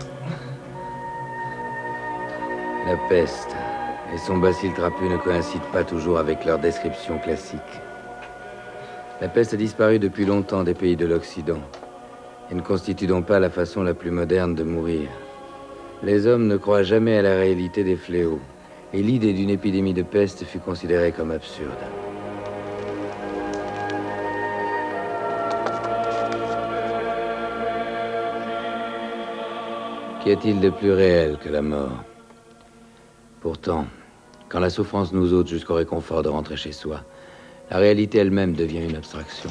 La 2.86 2.96
peste 3.08 3.56
et 4.14 4.20
son 4.20 4.38
bacille 4.38 4.74
trapu 4.74 5.08
ne 5.08 5.18
coïncident 5.18 5.72
pas 5.72 5.84
toujours 5.84 6.18
avec 6.18 6.46
leur 6.46 6.60
description 6.60 7.20
classique. 7.20 7.81
La 9.22 9.30
peste 9.30 9.54
a 9.54 9.58
disparu 9.58 10.00
depuis 10.00 10.26
longtemps 10.26 10.64
des 10.64 10.74
pays 10.74 10.96
de 10.96 11.06
l'Occident 11.06 11.62
et 12.50 12.56
ne 12.56 12.62
constitue 12.62 13.06
donc 13.06 13.28
pas 13.28 13.40
la 13.40 13.52
façon 13.52 13.84
la 13.84 13.94
plus 13.94 14.10
moderne 14.10 14.56
de 14.56 14.64
mourir. 14.64 15.10
Les 16.02 16.26
hommes 16.26 16.48
ne 16.48 16.58
croient 16.58 16.82
jamais 16.82 17.18
à 17.18 17.22
la 17.22 17.36
réalité 17.36 17.84
des 17.84 17.98
fléaux, 17.98 18.40
et 18.94 19.04
l'idée 19.04 19.34
d'une 19.34 19.52
épidémie 19.52 19.94
de 19.94 20.02
peste 20.02 20.44
fut 20.44 20.58
considérée 20.58 21.12
comme 21.12 21.30
absurde. 21.30 21.70
Qu'y 30.24 30.32
a-t-il 30.32 30.60
de 30.60 30.72
plus 30.72 30.94
réel 30.94 31.38
que 31.38 31.50
la 31.50 31.62
mort? 31.62 32.04
Pourtant, 33.40 33.86
quand 34.50 34.60
la 34.60 34.72
souffrance 34.72 35.14
nous 35.14 35.32
ôte 35.32 35.48
jusqu'au 35.48 35.76
réconfort 35.76 36.24
de 36.24 36.30
rentrer 36.30 36.58
chez 36.58 36.72
soi, 36.72 37.02
la 37.72 37.78
réalité 37.78 38.18
elle-même 38.18 38.54
devient 38.54 38.84
une 38.84 38.98
abstraction. 38.98 39.50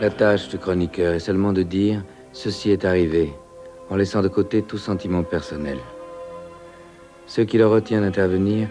La 0.00 0.10
tâche 0.10 0.48
du 0.48 0.58
chroniqueur 0.58 1.14
est 1.14 1.18
seulement 1.18 1.52
de 1.52 1.62
dire 1.62 2.02
ceci 2.32 2.70
est 2.70 2.86
arrivé, 2.86 3.34
en 3.90 3.96
laissant 3.96 4.22
de 4.22 4.28
côté 4.28 4.62
tout 4.62 4.78
sentiment 4.78 5.24
personnel. 5.24 5.78
Ce 7.26 7.42
qui 7.42 7.58
le 7.58 7.66
retient 7.66 8.00
d'intervenir, 8.00 8.68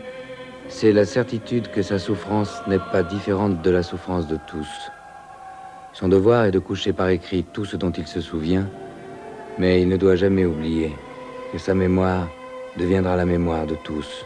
c'est 0.77 0.91
la 0.91 1.05
certitude 1.05 1.71
que 1.71 1.81
sa 1.81 1.97
souffrance 1.97 2.61
n'est 2.67 2.83
pas 2.91 3.01
différente 3.01 3.61
de 3.61 3.71
la 3.71 3.81
souffrance 3.81 4.27
de 4.27 4.37
tous. 4.45 4.91
Son 5.93 6.09
devoir 6.09 6.43
est 6.43 6.51
de 6.51 6.59
coucher 6.59 6.91
par 6.91 7.07
écrit 7.07 7.45
tout 7.45 7.63
ce 7.63 7.77
dont 7.77 7.91
il 7.91 8.05
se 8.05 8.19
souvient, 8.19 8.67
mais 9.57 9.81
il 9.81 9.87
ne 9.87 9.95
doit 9.95 10.17
jamais 10.17 10.43
oublier 10.43 10.91
que 11.53 11.59
sa 11.59 11.73
mémoire 11.73 12.27
deviendra 12.77 13.15
la 13.15 13.25
mémoire 13.25 13.65
de 13.65 13.75
tous. 13.85 14.25